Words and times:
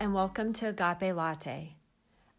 And 0.00 0.14
welcome 0.14 0.52
to 0.54 0.68
Agape 0.68 1.14
Latte. 1.14 1.76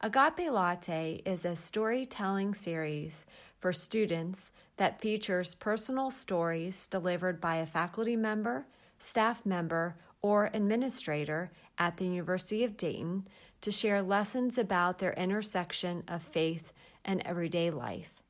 Agape 0.02 0.52
Latte 0.52 1.22
is 1.26 1.46
a 1.46 1.56
storytelling 1.56 2.54
series 2.54 3.26
for 3.60 3.72
students 3.72 4.52
that 4.78 5.00
features 5.00 5.56
personal 5.56 6.12
stories 6.12 6.88
delivered 6.88 7.40
by 7.40 7.58
a 7.58 7.66
faculty 7.66 8.16
member, 8.16 8.68
staff 9.00 9.46
member, 9.46 9.96
or 10.22 10.50
administrator 10.54 11.52
at 11.78 11.98
the 11.98 12.06
University 12.06 12.64
of 12.64 12.78
Dayton 12.78 13.28
to 13.62 13.72
share 13.72 14.02
lessons 14.02 14.58
about 14.58 15.00
their 15.00 15.14
intersection 15.14 16.04
of 16.08 16.24
faith 16.24 16.74
and 17.06 17.22
everyday 17.26 17.70
life. 17.70 18.22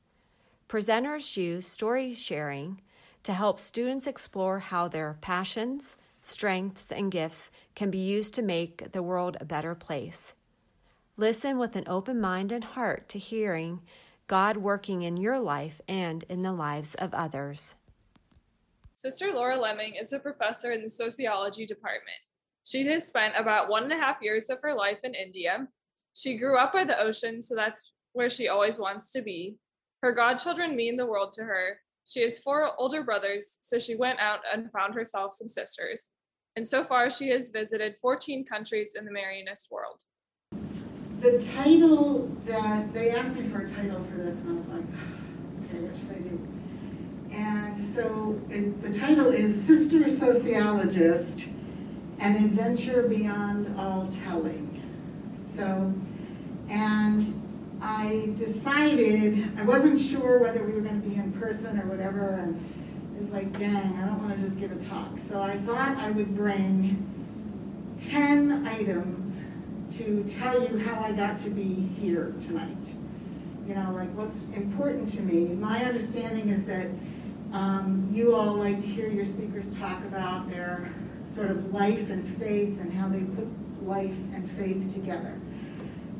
Presenters 0.68 1.36
use 1.36 1.66
story 1.66 2.14
sharing 2.14 2.80
to 3.22 3.32
help 3.32 3.58
students 3.58 4.06
explore 4.06 4.60
how 4.60 4.88
their 4.88 5.16
passions, 5.20 5.96
strengths, 6.26 6.90
and 6.90 7.12
gifts 7.12 7.50
can 7.74 7.90
be 7.90 7.98
used 7.98 8.34
to 8.34 8.42
make 8.42 8.92
the 8.92 9.02
world 9.02 9.36
a 9.40 9.44
better 9.44 9.74
place. 9.74 10.34
Listen 11.16 11.58
with 11.58 11.76
an 11.76 11.84
open 11.86 12.20
mind 12.20 12.52
and 12.52 12.64
heart 12.64 13.08
to 13.08 13.18
hearing 13.18 13.80
God 14.26 14.56
working 14.56 15.02
in 15.02 15.16
your 15.16 15.38
life 15.38 15.80
and 15.88 16.24
in 16.28 16.42
the 16.42 16.52
lives 16.52 16.94
of 16.96 17.14
others. 17.14 17.74
Sister 18.92 19.32
Laura 19.32 19.56
Leming 19.56 19.94
is 19.94 20.12
a 20.12 20.18
professor 20.18 20.72
in 20.72 20.82
the 20.82 20.90
sociology 20.90 21.64
department. 21.64 22.18
She 22.64 22.84
has 22.86 23.06
spent 23.06 23.34
about 23.36 23.68
one 23.68 23.84
and 23.84 23.92
a 23.92 23.98
half 23.98 24.18
years 24.20 24.50
of 24.50 24.60
her 24.62 24.74
life 24.74 24.98
in 25.04 25.14
India. 25.14 25.68
She 26.14 26.36
grew 26.36 26.58
up 26.58 26.72
by 26.72 26.84
the 26.84 26.98
ocean, 26.98 27.40
so 27.40 27.54
that's 27.54 27.92
where 28.14 28.28
she 28.28 28.48
always 28.48 28.78
wants 28.78 29.10
to 29.10 29.22
be. 29.22 29.56
Her 30.02 30.12
godchildren 30.12 30.74
mean 30.74 30.96
the 30.96 31.06
world 31.06 31.32
to 31.34 31.44
her. 31.44 31.78
She 32.04 32.22
has 32.22 32.38
four 32.38 32.70
older 32.78 33.02
brothers, 33.02 33.58
so 33.60 33.78
she 33.78 33.94
went 33.94 34.18
out 34.18 34.40
and 34.52 34.72
found 34.72 34.94
herself 34.94 35.32
some 35.32 35.48
sisters. 35.48 36.10
And 36.56 36.66
so 36.66 36.82
far, 36.82 37.10
she 37.10 37.28
has 37.28 37.50
visited 37.50 37.98
14 37.98 38.44
countries 38.46 38.94
in 38.98 39.04
the 39.04 39.10
Marianist 39.10 39.70
world. 39.70 40.04
The 41.20 41.38
title 41.54 42.30
that 42.46 42.94
they 42.94 43.10
asked 43.10 43.36
me 43.36 43.46
for 43.46 43.60
a 43.60 43.68
title 43.68 44.02
for 44.04 44.16
this, 44.16 44.36
and 44.36 44.50
I 44.50 44.52
was 44.54 44.68
like, 44.68 44.84
okay, 45.68 45.78
what 45.80 45.96
should 45.96 46.10
I 46.10 46.20
do? 46.20 46.48
And 47.30 47.84
so 47.84 48.40
it, 48.48 48.80
the 48.80 48.92
title 48.92 49.28
is 49.28 49.60
Sister 49.60 50.08
Sociologist 50.08 51.48
An 52.20 52.36
Adventure 52.36 53.02
Beyond 53.02 53.74
All 53.78 54.06
Telling. 54.06 54.82
So, 55.54 55.92
and 56.70 57.42
I 57.82 58.30
decided, 58.34 59.58
I 59.58 59.64
wasn't 59.64 59.98
sure 59.98 60.38
whether 60.38 60.64
we 60.64 60.72
were 60.72 60.80
going 60.80 61.02
to 61.02 61.06
be 61.06 61.16
in 61.16 61.32
person 61.32 61.78
or 61.78 61.86
whatever, 61.86 62.30
and 62.30 62.58
was 63.18 63.30
like, 63.30 63.58
dang, 63.58 63.96
I 63.96 64.06
don't 64.06 64.22
want 64.22 64.36
to 64.36 64.42
just 64.42 64.58
give 64.58 64.72
a 64.72 64.76
talk. 64.76 65.18
So 65.18 65.40
I 65.40 65.56
thought 65.58 65.96
I 65.96 66.10
would 66.10 66.34
bring 66.36 67.02
10 67.98 68.66
items 68.66 69.42
to 69.92 70.24
tell 70.24 70.62
you 70.62 70.78
how 70.78 71.00
I 71.00 71.12
got 71.12 71.38
to 71.38 71.50
be 71.50 71.62
here 71.64 72.34
tonight. 72.40 72.94
You 73.66 73.74
know, 73.74 73.92
like 73.92 74.10
what's 74.14 74.42
important 74.54 75.08
to 75.10 75.22
me. 75.22 75.54
My 75.54 75.84
understanding 75.84 76.48
is 76.48 76.64
that 76.66 76.88
um, 77.52 78.06
you 78.12 78.34
all 78.34 78.54
like 78.54 78.80
to 78.80 78.86
hear 78.86 79.08
your 79.08 79.24
speakers 79.24 79.76
talk 79.78 79.98
about 80.04 80.50
their 80.50 80.90
sort 81.26 81.50
of 81.50 81.72
life 81.72 82.10
and 82.10 82.26
faith 82.38 82.78
and 82.80 82.92
how 82.92 83.08
they 83.08 83.22
put 83.22 83.48
life 83.82 84.16
and 84.34 84.50
faith 84.52 84.92
together. 84.92 85.40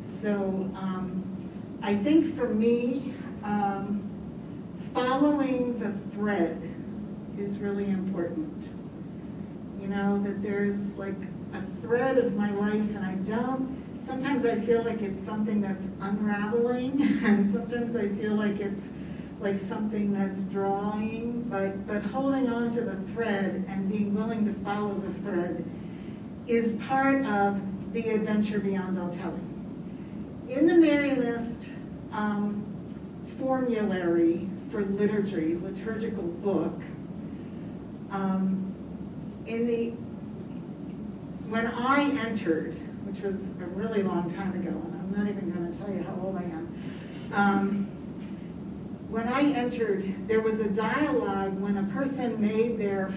So 0.03 0.71
um, 0.77 1.23
I 1.83 1.95
think 1.95 2.37
for 2.37 2.49
me, 2.49 3.13
um, 3.45 4.03
following 4.95 5.79
the 5.79 5.93
thread 6.15 6.76
is 7.39 7.59
really 7.59 7.87
important. 7.87 8.69
You 9.81 9.89
know, 9.89 10.23
that 10.25 10.43
there's 10.43 10.93
like 10.95 11.15
a 11.53 11.63
thread 11.83 12.19
of 12.19 12.37
my 12.37 12.51
life 12.51 12.95
and 12.95 13.05
I 13.05 13.15
don't, 13.17 13.85
sometimes 14.01 14.45
I 14.45 14.61
feel 14.61 14.83
like 14.83 15.03
it's 15.03 15.23
something 15.23 15.61
that's 15.61 15.85
unraveling 16.01 17.03
and 17.25 17.49
sometimes 17.49 17.95
I 17.97 18.09
feel 18.09 18.35
like 18.35 18.61
it's 18.61 18.91
like 19.41 19.59
something 19.59 20.13
that's 20.15 20.43
drawing, 20.45 21.43
but, 21.43 21.87
but 21.87 22.03
holding 22.07 22.49
on 22.49 22.71
to 22.73 22.81
the 22.81 22.97
thread 23.13 23.65
and 23.69 23.91
being 23.91 24.15
willing 24.15 24.47
to 24.47 24.53
follow 24.61 24.95
the 24.95 25.13
thread 25.21 25.65
is 26.47 26.73
part 26.89 27.27
of 27.27 27.61
the 27.93 28.09
adventure 28.11 28.59
beyond 28.61 28.99
all 28.99 29.11
telling. 29.11 29.43
In 30.49 30.67
the 30.67 30.75
Marianist 30.75 31.71
um, 32.13 32.65
formulary 33.39 34.49
for 34.71 34.83
liturgy, 34.85 35.57
liturgical 35.57 36.23
book, 36.23 36.81
um, 38.11 38.75
in 39.47 39.67
the 39.67 39.91
when 41.49 41.67
I 41.67 42.11
entered, 42.27 42.75
which 43.05 43.21
was 43.21 43.43
a 43.63 43.67
really 43.75 44.03
long 44.03 44.29
time 44.29 44.53
ago, 44.55 44.71
and 44.71 44.95
I'm 45.01 45.13
not 45.17 45.31
even 45.31 45.51
going 45.51 45.73
to 45.73 45.79
tell 45.79 45.93
you 45.93 46.03
how 46.03 46.21
old 46.23 46.37
I 46.37 46.43
am. 46.43 46.75
Um, 47.33 47.85
when 49.09 49.29
I 49.29 49.43
entered, 49.53 50.05
there 50.27 50.41
was 50.41 50.59
a 50.59 50.69
dialogue 50.69 51.59
when 51.61 51.79
a 51.79 51.85
person 51.85 52.41
made 52.41 52.79
their 52.79 53.11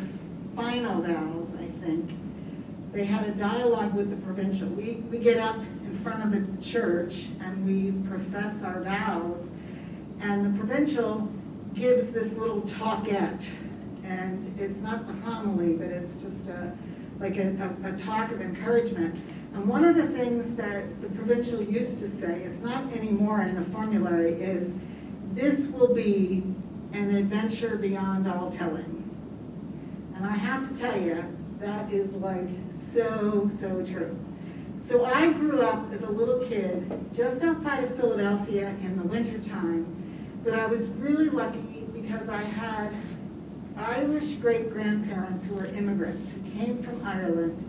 final 0.55 1.01
vows, 1.01 1.55
I 1.55 1.65
think. 1.83 2.11
They 2.91 3.03
had 3.03 3.27
a 3.27 3.31
dialogue 3.31 3.93
with 3.93 4.09
the 4.09 4.15
provincial. 4.17 4.67
We, 4.69 4.95
we 5.09 5.17
get 5.17 5.37
up 5.37 5.57
in 5.57 5.97
front 5.99 6.23
of 6.23 6.31
the 6.31 6.61
church 6.61 7.29
and 7.41 7.65
we 7.65 7.91
profess 8.07 8.63
our 8.63 8.81
vows, 8.81 9.51
and 10.21 10.45
the 10.45 10.57
provincial 10.57 11.27
gives 11.73 12.09
this 12.11 12.33
little 12.33 12.61
talkette 12.61 13.49
and 14.09 14.59
it's 14.59 14.81
not 14.81 15.07
a 15.07 15.13
homily, 15.23 15.73
but 15.75 15.87
it's 15.87 16.15
just 16.15 16.49
a, 16.49 16.73
like 17.19 17.37
a, 17.37 17.75
a, 17.83 17.89
a 17.89 17.97
talk 17.97 18.31
of 18.31 18.41
encouragement. 18.41 19.15
And 19.53 19.67
one 19.67 19.85
of 19.85 19.95
the 19.95 20.07
things 20.07 20.53
that 20.55 21.01
the 21.01 21.09
provincial 21.09 21.61
used 21.61 21.99
to 21.99 22.07
say, 22.07 22.41
it's 22.41 22.61
not 22.61 22.91
anymore 22.93 23.41
in 23.41 23.55
the 23.55 23.63
formulary, 23.65 24.33
is 24.33 24.73
this 25.33 25.67
will 25.67 25.93
be 25.93 26.43
an 26.93 27.15
adventure 27.15 27.75
beyond 27.77 28.27
all 28.27 28.51
telling. 28.51 28.95
And 30.15 30.25
I 30.25 30.35
have 30.35 30.67
to 30.69 30.77
tell 30.77 30.99
you, 30.99 31.23
that 31.59 31.91
is 31.91 32.13
like 32.13 32.49
so, 32.71 33.47
so 33.49 33.85
true. 33.85 34.17
So 34.79 35.05
I 35.05 35.31
grew 35.33 35.61
up 35.61 35.91
as 35.91 36.03
a 36.03 36.09
little 36.09 36.39
kid 36.39 36.89
just 37.13 37.43
outside 37.43 37.83
of 37.83 37.95
Philadelphia 37.95 38.69
in 38.81 38.97
the 38.97 39.03
wintertime, 39.03 39.85
but 40.43 40.53
I 40.53 40.65
was 40.65 40.87
really 40.87 41.29
lucky 41.29 41.85
because 41.93 42.29
I 42.29 42.41
had 42.41 42.93
Irish 43.79 44.35
great 44.35 44.71
grandparents 44.71 45.47
who 45.47 45.55
were 45.55 45.65
immigrants 45.67 46.33
who 46.33 46.41
came 46.51 46.81
from 46.83 47.03
Ireland. 47.05 47.65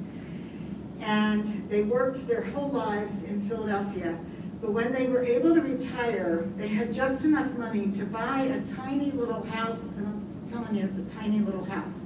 And 1.00 1.46
they 1.70 1.82
worked 1.82 2.26
their 2.26 2.42
whole 2.42 2.70
lives 2.70 3.22
in 3.22 3.40
Philadelphia. 3.42 4.18
But 4.60 4.72
when 4.72 4.92
they 4.92 5.06
were 5.06 5.22
able 5.22 5.54
to 5.54 5.60
retire, 5.60 6.46
they 6.56 6.68
had 6.68 6.92
just 6.92 7.24
enough 7.24 7.50
money 7.56 7.90
to 7.92 8.04
buy 8.04 8.42
a 8.42 8.60
tiny 8.66 9.10
little 9.12 9.42
house. 9.44 9.84
And 9.96 10.06
I'm 10.06 10.48
telling 10.50 10.74
you, 10.74 10.84
it's 10.84 10.98
a 10.98 11.16
tiny 11.16 11.38
little 11.38 11.64
house. 11.64 12.02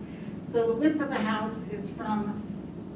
So 0.47 0.69
the 0.69 0.75
width 0.75 1.01
of 1.01 1.09
the 1.09 1.17
house 1.17 1.65
is 1.73 1.91
from 1.91 2.43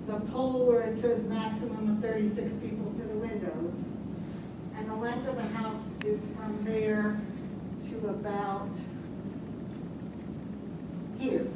the 0.07 0.21
pole 0.33 0.67
where 0.67 0.83
it 0.83 1.01
says 1.01 1.25
maximum 1.25 1.97
of 1.97 2.03
36 2.03 2.53
people 2.55 2.93
to 2.93 3.03
the 3.03 3.15
windows. 3.15 3.75
And 4.77 4.89
the 4.89 4.95
length 4.95 5.27
of 5.27 5.37
the 5.37 5.43
house 5.43 5.83
is 6.05 6.21
from 6.37 6.65
there 6.65 7.21
to 7.89 8.09
about 8.09 8.71
here. 11.19 11.47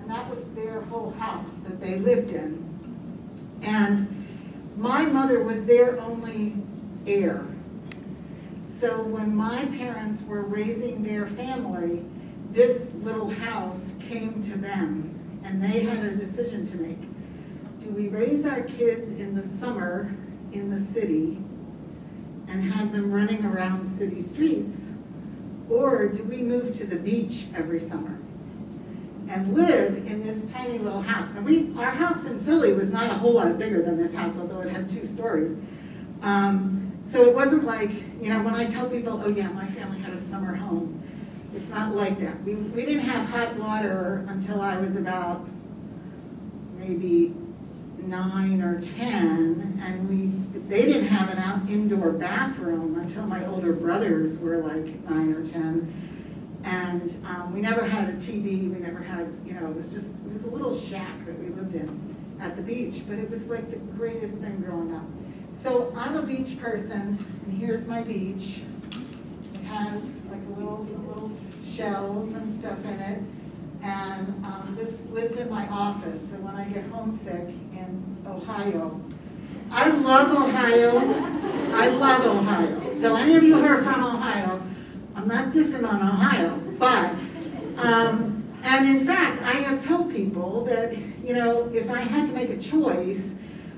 And 0.00 0.10
that 0.10 0.28
was 0.28 0.42
their 0.54 0.80
whole 0.82 1.12
house 1.12 1.54
that 1.64 1.80
they 1.80 1.96
lived 1.96 2.30
in. 2.30 2.66
And 3.62 4.26
my 4.76 5.04
mother 5.04 5.42
was 5.42 5.66
their 5.66 6.00
only 6.00 6.56
heir. 7.06 7.46
So 8.64 9.02
when 9.02 9.34
my 9.34 9.66
parents 9.66 10.22
were 10.22 10.42
raising 10.42 11.02
their 11.02 11.26
family, 11.26 12.04
this 12.50 12.92
little 12.94 13.30
house 13.30 13.94
came 14.00 14.42
to 14.42 14.58
them 14.58 15.40
and 15.44 15.62
they 15.62 15.80
had 15.80 16.04
a 16.04 16.16
decision 16.16 16.64
to 16.66 16.76
make. 16.78 17.00
Do 17.80 17.90
we 17.90 18.08
raise 18.08 18.46
our 18.46 18.62
kids 18.62 19.10
in 19.10 19.34
the 19.34 19.42
summer 19.42 20.14
in 20.52 20.70
the 20.70 20.80
city 20.80 21.38
and 22.48 22.72
have 22.72 22.92
them 22.92 23.12
running 23.12 23.44
around 23.44 23.84
city 23.84 24.20
streets? 24.20 24.76
Or 25.68 26.08
do 26.08 26.24
we 26.24 26.42
move 26.42 26.72
to 26.74 26.86
the 26.86 26.96
beach 26.96 27.46
every 27.54 27.80
summer? 27.80 28.19
And 29.30 29.54
live 29.54 29.96
in 30.06 30.26
this 30.26 30.50
tiny 30.50 30.78
little 30.78 31.00
house. 31.00 31.30
And 31.30 31.44
we, 31.44 31.72
our 31.78 31.90
house 31.90 32.24
in 32.24 32.40
Philly 32.40 32.72
was 32.72 32.90
not 32.90 33.10
a 33.10 33.14
whole 33.14 33.34
lot 33.34 33.58
bigger 33.58 33.80
than 33.80 33.96
this 33.96 34.14
house, 34.14 34.36
although 34.36 34.60
it 34.60 34.70
had 34.70 34.88
two 34.88 35.06
stories. 35.06 35.56
Um, 36.22 36.92
so 37.04 37.24
it 37.28 37.34
wasn't 37.34 37.64
like, 37.64 37.90
you 38.20 38.32
know, 38.32 38.42
when 38.42 38.54
I 38.54 38.66
tell 38.66 38.90
people, 38.90 39.22
oh 39.24 39.28
yeah, 39.28 39.48
my 39.50 39.66
family 39.66 40.00
had 40.00 40.12
a 40.12 40.18
summer 40.18 40.54
home, 40.54 41.00
it's 41.54 41.70
not 41.70 41.94
like 41.94 42.18
that. 42.20 42.42
We, 42.42 42.54
we 42.54 42.84
didn't 42.84 43.04
have 43.04 43.28
hot 43.28 43.56
water 43.56 44.24
until 44.28 44.60
I 44.60 44.76
was 44.78 44.96
about 44.96 45.48
maybe 46.76 47.34
nine 47.98 48.62
or 48.62 48.80
10, 48.80 49.80
and 49.84 50.08
we, 50.08 50.60
they 50.68 50.86
didn't 50.86 51.08
have 51.08 51.30
an 51.30 51.38
out 51.38 51.68
indoor 51.68 52.12
bathroom 52.12 52.98
until 52.98 53.26
my 53.26 53.44
older 53.46 53.72
brothers 53.72 54.38
were 54.38 54.58
like 54.58 55.08
nine 55.08 55.32
or 55.32 55.46
10. 55.46 56.09
And 56.64 57.16
um, 57.26 57.54
we 57.54 57.60
never 57.60 57.86
had 57.86 58.08
a 58.10 58.12
TV, 58.14 58.70
we 58.72 58.78
never 58.78 59.00
had, 59.00 59.32
you 59.46 59.54
know, 59.54 59.66
it 59.70 59.76
was 59.76 59.92
just, 59.92 60.10
it 60.10 60.32
was 60.32 60.44
a 60.44 60.50
little 60.50 60.74
shack 60.74 61.24
that 61.26 61.38
we 61.38 61.48
lived 61.48 61.74
in. 61.74 62.16
at 62.40 62.56
the 62.56 62.62
beach, 62.62 63.02
but 63.08 63.18
it 63.18 63.30
was 63.30 63.46
like 63.46 63.70
the 63.70 63.76
greatest 63.76 64.38
thing 64.38 64.56
growing 64.66 64.94
up. 64.94 65.04
So 65.54 65.92
I'm 65.96 66.16
a 66.16 66.22
beach 66.22 66.58
person, 66.58 67.18
and 67.44 67.58
here's 67.58 67.86
my 67.86 68.02
beach. 68.02 68.60
It 69.54 69.60
has 69.66 70.02
like 70.30 70.40
little, 70.56 70.78
little 70.78 71.30
shells 71.62 72.32
and 72.32 72.58
stuff 72.58 72.82
in 72.84 72.98
it. 73.00 73.22
And 73.82 74.44
um, 74.44 74.76
this 74.78 75.02
lives 75.10 75.36
in 75.36 75.48
my 75.50 75.66
office, 75.68 76.28
so 76.30 76.36
when 76.36 76.54
I 76.54 76.64
get 76.64 76.84
homesick 76.86 77.48
in 77.72 78.16
Ohio, 78.26 79.00
I 79.70 79.88
love 79.88 80.32
Ohio. 80.32 80.98
I 81.74 81.88
love 81.88 82.26
Ohio. 82.26 82.90
So 82.90 83.14
any 83.16 83.36
of 83.36 83.42
you 83.42 83.54
who 83.58 83.64
are 83.64 83.82
from 83.82 84.04
Ohio, 84.04 84.62
I'm 85.20 85.28
not 85.28 85.52
dissing 85.52 85.86
on 85.86 86.00
Ohio, 86.00 86.58
but, 86.78 87.10
um, 87.84 88.42
and 88.62 88.88
in 88.88 89.04
fact, 89.04 89.42
I 89.42 89.52
have 89.52 89.84
told 89.84 90.10
people 90.10 90.64
that, 90.64 90.96
you 91.22 91.34
know, 91.34 91.68
if 91.74 91.90
I 91.90 91.98
had 91.98 92.26
to 92.28 92.32
make 92.32 92.48
a 92.48 92.56
choice 92.56 93.34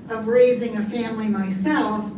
of 0.07 0.27
raising 0.27 0.77
a 0.77 0.81
family 0.83 1.27
myself 1.27 2.09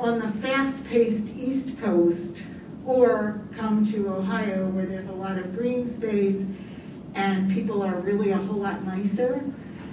on 0.00 0.20
the 0.20 0.28
fast-paced 0.28 1.36
East 1.36 1.78
Coast 1.82 2.46
or 2.86 3.42
come 3.58 3.84
to 3.84 4.08
Ohio 4.08 4.68
where 4.68 4.86
there's 4.86 5.08
a 5.08 5.12
lot 5.12 5.36
of 5.36 5.54
green 5.54 5.86
space 5.86 6.46
and 7.14 7.50
people 7.50 7.82
are 7.82 7.96
really 7.96 8.30
a 8.30 8.38
whole 8.38 8.60
lot 8.60 8.82
nicer, 8.86 9.44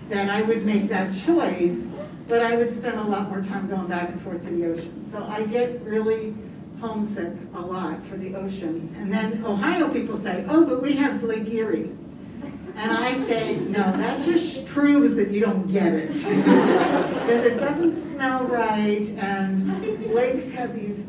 that 0.08 0.30
I 0.30 0.42
would 0.42 0.66
make 0.66 0.88
that 0.88 1.14
choice, 1.14 1.88
but 2.30 2.42
I 2.42 2.56
would 2.56 2.74
spend 2.74 2.98
a 2.98 3.04
lot 3.04 3.28
more 3.30 3.42
time 3.42 3.68
going 3.68 3.88
back 3.88 4.08
and 4.08 4.22
forth 4.22 4.46
to 4.46 4.52
the 4.52 4.72
ocean. 4.72 5.06
So 5.06 5.22
I 5.26 5.46
get 5.48 5.82
really 5.82 6.34
homesick 6.84 7.34
a 7.54 7.62
lot 7.62 8.06
for 8.06 8.18
the 8.18 8.36
ocean. 8.36 8.94
And 9.00 9.12
then 9.12 9.46
Ohio 9.46 9.88
people 9.88 10.18
say, 10.18 10.46
oh, 10.50 10.66
but 10.66 10.82
we 10.82 10.94
have 10.98 11.24
Lake 11.24 11.48
Erie. 11.48 11.96
And 12.76 12.92
I 12.92 13.14
say, 13.26 13.58
no, 13.58 13.84
that 13.84 14.22
just 14.22 14.66
proves 14.66 15.16
that 15.16 15.30
you 15.30 15.40
don't 15.40 15.72
get 15.72 15.94
it. 15.94 16.14
because 16.14 17.46
it 17.46 17.58
doesn't 17.58 18.12
smell 18.12 18.44
right, 18.46 19.08
and 19.20 20.14
lakes 20.14 20.52
have 20.52 20.76
these 20.76 21.06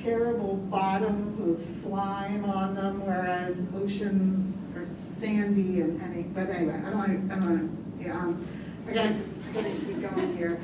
terrible 0.00 0.56
bottoms 0.70 1.40
with 1.40 1.82
slime 1.82 2.44
on 2.44 2.76
them, 2.76 3.04
whereas 3.04 3.66
oceans 3.74 4.68
are 4.76 4.84
sandy 4.84 5.80
and, 5.80 6.00
and 6.02 6.34
but 6.34 6.50
anyway, 6.50 6.80
I 6.86 6.90
don't 6.90 6.98
want 6.98 7.28
to, 7.28 7.34
I 7.34 7.38
don't 7.38 7.50
want 7.50 8.00
to, 8.00 8.06
yeah, 8.06 8.18
um, 8.18 8.46
I 8.86 8.92
gotta, 8.92 9.08
I 9.08 9.52
gotta 9.52 9.70
keep 9.70 10.02
going 10.02 10.36
here. 10.36 10.56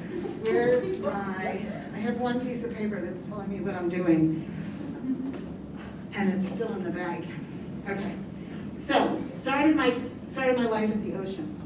Where's 0.43 0.99
my, 0.99 1.61
I 1.97 2.01
have 2.01 2.21
one 2.21 2.41
piece 2.47 2.63
of 2.63 2.77
paper 2.77 3.01
that's 3.01 3.25
telling 3.25 3.49
me 3.51 3.61
what 3.61 3.75
I'm 3.75 3.89
doing, 3.89 4.45
and 6.15 6.31
it's 6.31 6.53
still 6.53 6.71
in 6.73 6.85
the 6.85 6.91
bag. 6.91 7.25
Okay, 7.89 8.13
so 8.79 9.19
started 9.31 9.75
my 9.75 9.97
started 10.31 10.59
my 10.59 10.67
life 10.67 10.91
at 10.91 11.03
the 11.03 11.15
ocean. 11.15 11.57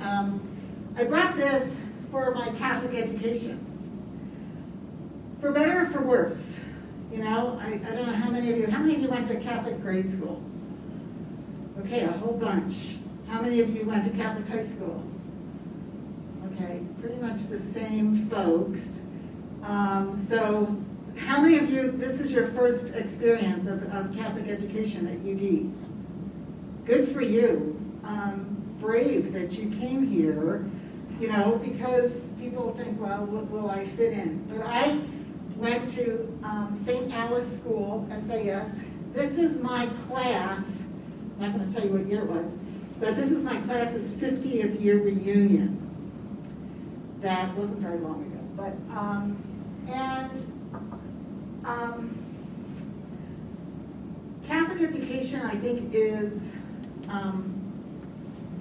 Um, 0.00 0.40
I 0.96 1.04
brought 1.04 1.36
this 1.36 1.76
for 2.10 2.34
my 2.34 2.48
Catholic 2.52 2.94
education. 2.94 3.60
For 5.42 5.52
better 5.52 5.82
or 5.82 5.86
for 5.90 6.00
worse, 6.00 6.58
you 7.12 7.22
know, 7.22 7.58
I, 7.60 7.74
I 7.74 7.94
don't 7.94 8.06
know 8.06 8.14
how 8.14 8.30
many 8.30 8.50
of 8.50 8.56
you, 8.56 8.70
how 8.70 8.78
many 8.78 8.96
of 8.96 9.02
you 9.02 9.08
went 9.10 9.26
to 9.26 9.36
a 9.36 9.40
Catholic 9.40 9.78
grade 9.82 10.10
school? 10.10 10.42
Okay, 11.80 12.00
a 12.04 12.12
whole 12.12 12.32
bunch. 12.32 12.96
How 13.28 13.42
many 13.42 13.60
of 13.60 13.76
you 13.76 13.84
went 13.84 14.04
to 14.04 14.10
Catholic 14.10 14.48
high 14.48 14.64
school? 14.64 15.04
Okay, 16.46 16.80
pretty 16.98 17.16
much 17.16 17.48
the 17.48 17.58
same 17.58 18.16
folks. 18.30 19.02
Um, 19.64 20.22
so 20.22 20.76
how 21.16 21.40
many 21.40 21.56
of 21.58 21.70
you, 21.70 21.90
this 21.90 22.20
is 22.20 22.32
your 22.32 22.46
first 22.48 22.94
experience 22.94 23.66
of, 23.66 23.82
of 23.94 24.14
Catholic 24.14 24.48
education 24.48 25.06
at 25.06 25.18
UD? 25.20 26.84
Good 26.84 27.08
for 27.08 27.22
you. 27.22 27.80
Um, 28.04 28.54
brave 28.78 29.32
that 29.32 29.58
you 29.58 29.70
came 29.78 30.06
here, 30.06 30.66
you 31.18 31.28
know, 31.28 31.58
because 31.64 32.28
people 32.38 32.74
think, 32.76 33.00
well, 33.00 33.24
what 33.24 33.50
will 33.50 33.70
I 33.70 33.86
fit 33.86 34.12
in? 34.12 34.44
But 34.44 34.66
I 34.66 35.00
went 35.56 35.88
to 35.92 36.38
um, 36.42 36.78
St. 36.84 37.12
Alice 37.14 37.56
School, 37.56 38.06
SAS. 38.10 38.80
This 39.14 39.38
is 39.38 39.58
my 39.60 39.86
class. 40.06 40.84
I'm 41.40 41.52
not 41.52 41.56
going 41.56 41.66
to 41.66 41.74
tell 41.74 41.86
you 41.86 41.92
what 41.92 42.06
year 42.06 42.22
it 42.22 42.28
was, 42.28 42.58
but 43.00 43.16
this 43.16 43.30
is 43.30 43.42
my 43.42 43.56
class's 43.62 44.12
50th 44.12 44.78
year 44.80 44.98
reunion. 45.00 45.80
That 47.20 47.54
wasn't 47.56 47.80
very 47.80 47.98
long 48.00 48.26
ago, 48.26 48.40
but 48.56 48.74
um, 48.94 49.42
and 49.88 50.30
um, 51.64 52.24
Catholic 54.46 54.82
education, 54.82 55.40
I 55.42 55.56
think, 55.56 55.94
is 55.94 56.54
um, 57.08 57.54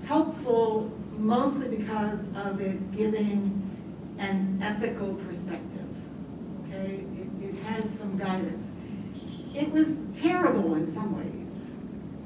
helpful 0.06 0.92
mostly 1.18 1.68
because 1.68 2.26
of 2.36 2.60
it 2.62 2.92
giving 2.92 3.60
an 4.20 4.60
ethical 4.62 5.16
perspective. 5.16 5.88
Okay, 6.68 7.06
it, 7.18 7.44
it 7.44 7.56
has 7.64 7.90
some 7.90 8.18
guidance. 8.18 8.72
It 9.54 9.72
was 9.72 10.00
terrible 10.14 10.76
in 10.76 10.88
some 10.88 11.18
ways. 11.18 11.68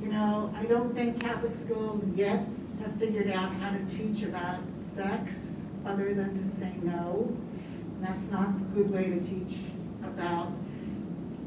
You 0.01 0.11
know, 0.11 0.53
I 0.55 0.63
don't 0.63 0.93
think 0.93 1.19
Catholic 1.19 1.53
schools 1.53 2.07
yet 2.09 2.45
have 2.81 2.93
figured 2.97 3.31
out 3.31 3.51
how 3.55 3.71
to 3.71 3.85
teach 3.85 4.23
about 4.23 4.59
sex 4.77 5.57
other 5.85 6.13
than 6.13 6.33
to 6.35 6.45
say 6.45 6.71
no. 6.83 7.35
And 7.97 8.05
that's 8.07 8.29
not 8.29 8.49
a 8.49 8.63
good 8.75 8.91
way 8.91 9.05
to 9.09 9.19
teach 9.19 9.59
about 10.03 10.51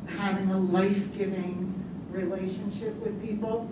having 0.09 0.51
a 0.51 0.59
life-giving 0.59 1.75
relationship 2.11 2.95
with 2.97 3.25
people. 3.25 3.71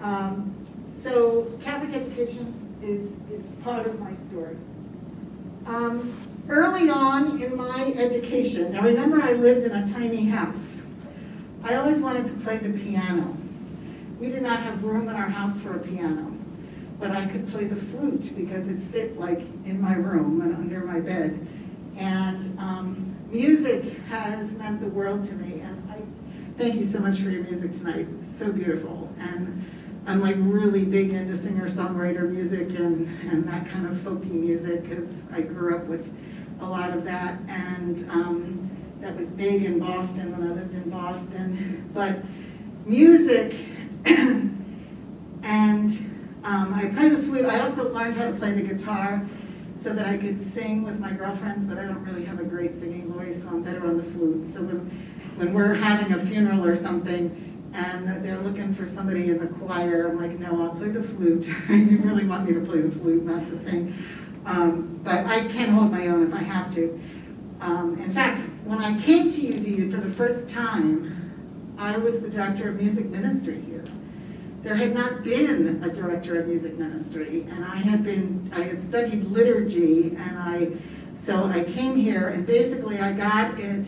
Um, 0.00 0.54
so 0.92 1.50
Catholic 1.60 1.92
education 1.92 2.54
is, 2.82 3.14
is 3.32 3.46
part 3.64 3.86
of 3.86 3.98
my 3.98 4.14
story. 4.14 4.56
Um, 5.66 6.14
early 6.48 6.88
on 6.88 7.42
in 7.42 7.56
my 7.56 7.92
education, 7.96 8.72
now 8.72 8.82
remember 8.82 9.20
I 9.20 9.32
lived 9.32 9.64
in 9.64 9.72
a 9.72 9.86
tiny 9.86 10.26
house. 10.26 10.82
I 11.64 11.74
always 11.76 12.00
wanted 12.00 12.26
to 12.26 12.34
play 12.34 12.58
the 12.58 12.78
piano. 12.78 13.36
We 14.20 14.30
did 14.30 14.42
not 14.42 14.60
have 14.60 14.84
room 14.84 15.08
in 15.08 15.16
our 15.16 15.28
house 15.28 15.60
for 15.60 15.74
a 15.74 15.78
piano, 15.80 16.32
but 17.00 17.10
I 17.10 17.26
could 17.26 17.48
play 17.48 17.64
the 17.64 17.76
flute 17.76 18.36
because 18.36 18.68
it 18.68 18.78
fit 18.78 19.18
like 19.18 19.40
in 19.64 19.80
my 19.80 19.94
room 19.94 20.42
and 20.42 20.54
under 20.54 20.84
my 20.84 21.00
bed. 21.00 21.44
And 21.96 22.58
um, 22.58 23.16
music 23.30 23.98
has 24.08 24.54
meant 24.54 24.80
the 24.80 24.88
world 24.88 25.22
to 25.24 25.34
me. 25.34 25.60
And 25.60 25.90
I 25.90 25.98
thank 26.58 26.74
you 26.76 26.84
so 26.84 26.98
much 27.00 27.18
for 27.20 27.30
your 27.30 27.42
music 27.42 27.72
tonight. 27.72 28.06
So 28.22 28.52
beautiful. 28.52 29.12
And 29.18 29.64
I'm 30.06 30.20
like 30.20 30.36
really 30.38 30.84
big 30.84 31.12
into 31.12 31.34
singer-songwriter 31.34 32.30
music 32.30 32.68
and, 32.78 33.06
and 33.30 33.48
that 33.48 33.66
kind 33.66 33.86
of 33.86 33.94
folky 33.96 34.32
music 34.32 34.82
because 34.88 35.24
I 35.32 35.40
grew 35.40 35.76
up 35.76 35.86
with 35.86 36.12
a 36.60 36.66
lot 36.66 36.90
of 36.90 37.04
that. 37.04 37.38
And 37.48 38.08
um, 38.10 38.70
that 39.00 39.16
was 39.16 39.30
big 39.30 39.64
in 39.64 39.78
Boston 39.78 40.36
when 40.36 40.50
I 40.50 40.54
lived 40.54 40.74
in 40.74 40.90
Boston. 40.90 41.90
But 41.94 42.18
music 42.86 43.54
and 44.04 45.90
um, 46.44 46.74
I 46.74 46.90
play 46.94 47.08
the 47.08 47.22
flute. 47.22 47.46
I 47.46 47.60
also 47.60 47.92
learned 47.92 48.14
how 48.14 48.26
to 48.26 48.32
play 48.32 48.52
the 48.52 48.62
guitar 48.62 49.26
so 49.74 49.92
that 49.92 50.06
I 50.06 50.16
could 50.16 50.40
sing 50.40 50.84
with 50.84 51.00
my 51.00 51.10
girlfriends, 51.10 51.66
but 51.66 51.78
I 51.78 51.84
don't 51.84 52.04
really 52.04 52.24
have 52.24 52.38
a 52.38 52.44
great 52.44 52.74
singing 52.74 53.12
voice, 53.12 53.42
so 53.42 53.48
I'm 53.48 53.62
better 53.62 53.84
on 53.84 53.96
the 53.96 54.04
flute. 54.04 54.46
So 54.46 54.62
when, 54.62 54.78
when 55.36 55.52
we're 55.52 55.74
having 55.74 56.12
a 56.12 56.18
funeral 56.18 56.64
or 56.64 56.76
something, 56.76 57.50
and 57.74 58.24
they're 58.24 58.38
looking 58.38 58.72
for 58.72 58.86
somebody 58.86 59.30
in 59.30 59.40
the 59.40 59.48
choir, 59.48 60.08
I'm 60.08 60.20
like, 60.20 60.38
no, 60.38 60.62
I'll 60.62 60.76
play 60.76 60.90
the 60.90 61.02
flute. 61.02 61.48
you 61.68 61.98
really 61.98 62.24
want 62.24 62.48
me 62.48 62.54
to 62.54 62.60
play 62.60 62.82
the 62.82 62.90
flute, 62.90 63.24
not 63.24 63.44
to 63.46 63.62
sing. 63.64 63.92
Um, 64.46 65.00
but 65.02 65.26
I 65.26 65.48
can 65.48 65.70
hold 65.70 65.90
my 65.90 66.06
own 66.06 66.24
if 66.28 66.32
I 66.32 66.42
have 66.42 66.72
to. 66.74 67.00
Um, 67.60 67.98
in 67.98 68.12
fact, 68.12 68.40
when 68.64 68.78
I 68.78 68.96
came 69.00 69.28
to 69.28 69.56
UD 69.56 69.90
for 69.90 70.00
the 70.00 70.14
first 70.14 70.48
time, 70.48 71.74
I 71.78 71.96
was 71.98 72.20
the 72.20 72.30
director 72.30 72.68
of 72.68 72.76
music 72.76 73.06
ministry 73.06 73.60
here 73.60 73.84
there 74.64 74.74
had 74.74 74.94
not 74.94 75.22
been 75.22 75.82
a 75.84 75.90
director 75.90 76.40
of 76.40 76.48
music 76.48 76.78
ministry, 76.78 77.46
and 77.50 77.66
I 77.66 77.76
had 77.76 78.02
been, 78.02 78.50
I 78.54 78.62
had 78.62 78.80
studied 78.80 79.24
liturgy, 79.24 80.16
and 80.16 80.38
I, 80.38 80.72
so 81.14 81.44
I 81.44 81.64
came 81.64 81.94
here, 81.94 82.28
and 82.28 82.46
basically 82.46 82.98
I 82.98 83.12
got 83.12 83.60
it 83.60 83.86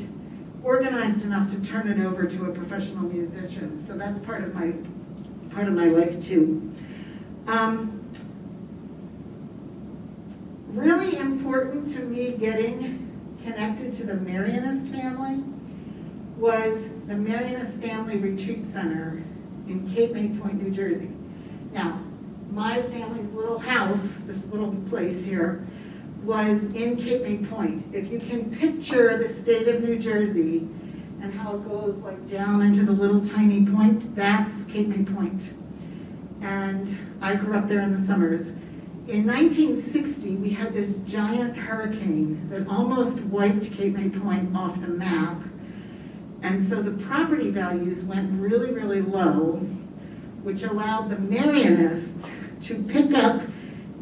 organized 0.63 1.25
enough 1.25 1.49
to 1.49 1.63
turn 1.63 1.89
it 1.89 1.99
over 2.05 2.27
to 2.27 2.45
a 2.45 2.53
professional 2.53 3.05
musician. 3.05 3.81
So 3.81 3.97
that's 3.97 4.19
part 4.19 4.45
of 4.45 4.55
my, 4.55 4.75
part 5.49 5.67
of 5.67 5.73
my 5.73 5.87
life 5.87 6.21
too. 6.21 6.71
Um, 7.47 8.13
really 10.69 11.17
important 11.17 11.89
to 11.95 12.03
me 12.03 12.33
getting 12.33 13.03
connected 13.43 13.95
to 13.95 14.05
the 14.05 14.13
Marianist 14.13 14.91
family 14.91 15.43
was 16.37 16.91
the 17.07 17.15
Marianist 17.15 17.81
Family 17.81 18.19
Retreat 18.19 18.67
Center 18.67 19.23
in 19.67 19.89
Cape 19.89 20.13
May 20.13 20.29
Point, 20.29 20.63
New 20.63 20.71
Jersey. 20.71 21.11
Now, 21.73 22.01
my 22.51 22.83
family's 22.83 23.31
little 23.35 23.59
house, 23.59 24.19
this 24.21 24.47
little 24.47 24.75
place 24.89 25.25
here, 25.25 25.67
was 26.23 26.65
in 26.75 26.97
Cape 26.97 27.23
May 27.23 27.39
Point. 27.39 27.87
If 27.93 28.11
you 28.11 28.19
can 28.19 28.51
picture 28.51 29.17
the 29.19 29.29
state 29.29 29.69
of 29.69 29.83
New 29.83 29.99
Jersey 29.99 30.69
and 31.23 31.33
how 31.33 31.57
it 31.57 31.69
goes 31.69 31.97
like 31.99 32.29
down 32.29 32.63
into 32.63 32.85
the 32.85 32.93
little 32.93 33.21
tiny 33.21 33.65
point, 33.67 34.15
that's 34.15 34.65
Cape 34.65 34.89
May 34.89 35.05
Point. 35.05 35.55
And 36.43 36.97
I 37.21 37.35
grew 37.35 37.57
up 37.57 37.69
there 37.69 37.81
in 37.81 37.93
the 37.93 37.99
summers. 37.99 38.51
in 39.09 39.25
1960, 39.25 40.37
we 40.37 40.51
had 40.51 40.75
this 40.75 40.97
giant 41.07 41.57
hurricane 41.57 42.49
that 42.51 42.67
almost 42.69 43.21
wiped 43.21 43.71
Cape 43.73 43.95
May 43.95 44.09
Point 44.09 44.57
off 44.57 44.81
the 44.81 44.89
map. 44.89 45.41
And 46.47 46.65
so 46.65 46.81
the 46.81 46.93
property 47.05 47.51
values 47.51 48.05
went 48.05 48.41
really, 48.41 48.73
really 48.73 49.01
low, 49.01 49.55
which 50.45 50.63
allowed 50.63 51.11
the 51.11 51.17
Marianists 51.17 52.31
to 52.63 52.85
pick 52.85 53.13
up 53.15 53.43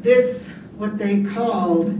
this, 0.00 0.48
what 0.76 0.98
they 0.98 1.24
called, 1.24 1.98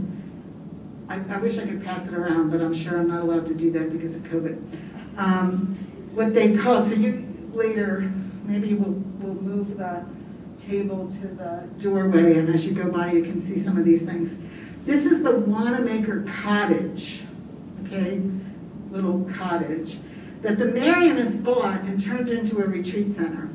I, 1.09 1.15
I 1.29 1.37
wish 1.39 1.57
I 1.57 1.65
could 1.65 1.83
pass 1.83 2.07
it 2.07 2.13
around, 2.13 2.51
but 2.51 2.61
I'm 2.61 2.75
sure 2.75 2.99
I'm 2.99 3.07
not 3.07 3.23
allowed 3.23 3.47
to 3.47 3.55
do 3.55 3.71
that 3.71 3.91
because 3.91 4.15
of 4.15 4.21
COVID. 4.21 4.61
Um, 5.17 5.75
what 6.13 6.35
they 6.35 6.55
called, 6.55 6.85
so 6.85 6.93
you 6.93 7.27
later, 7.51 8.01
maybe 8.43 8.75
we'll, 8.75 9.01
we'll 9.19 9.41
move 9.41 9.77
the 9.77 10.05
table 10.59 11.07
to 11.21 11.27
the 11.27 11.67
doorway, 11.79 12.37
and 12.37 12.53
as 12.53 12.67
you 12.67 12.75
go 12.75 12.91
by, 12.91 13.11
you 13.11 13.23
can 13.23 13.41
see 13.41 13.57
some 13.57 13.79
of 13.79 13.83
these 13.83 14.03
things. 14.03 14.37
This 14.85 15.07
is 15.07 15.23
the 15.23 15.31
Wanamaker 15.39 16.23
Cottage, 16.27 17.23
okay, 17.83 18.21
little 18.91 19.27
cottage, 19.33 19.97
that 20.45 20.59
the 20.59 20.65
Marianists 20.65 21.43
bought 21.43 21.81
and 21.81 21.99
turned 21.99 22.29
into 22.29 22.59
a 22.59 22.67
retreat 22.67 23.11
center. 23.11 23.49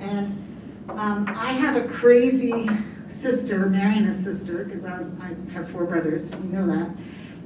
And 0.00 0.28
um, 0.90 1.26
I 1.34 1.52
have 1.52 1.76
a 1.76 1.88
crazy 1.88 2.68
sister, 3.08 3.60
Marianist 3.60 4.22
sister, 4.22 4.64
because 4.64 4.84
I, 4.84 5.02
I 5.22 5.52
have 5.54 5.70
four 5.70 5.86
brothers, 5.86 6.30
you 6.30 6.38
know 6.40 6.66
that, 6.66 6.90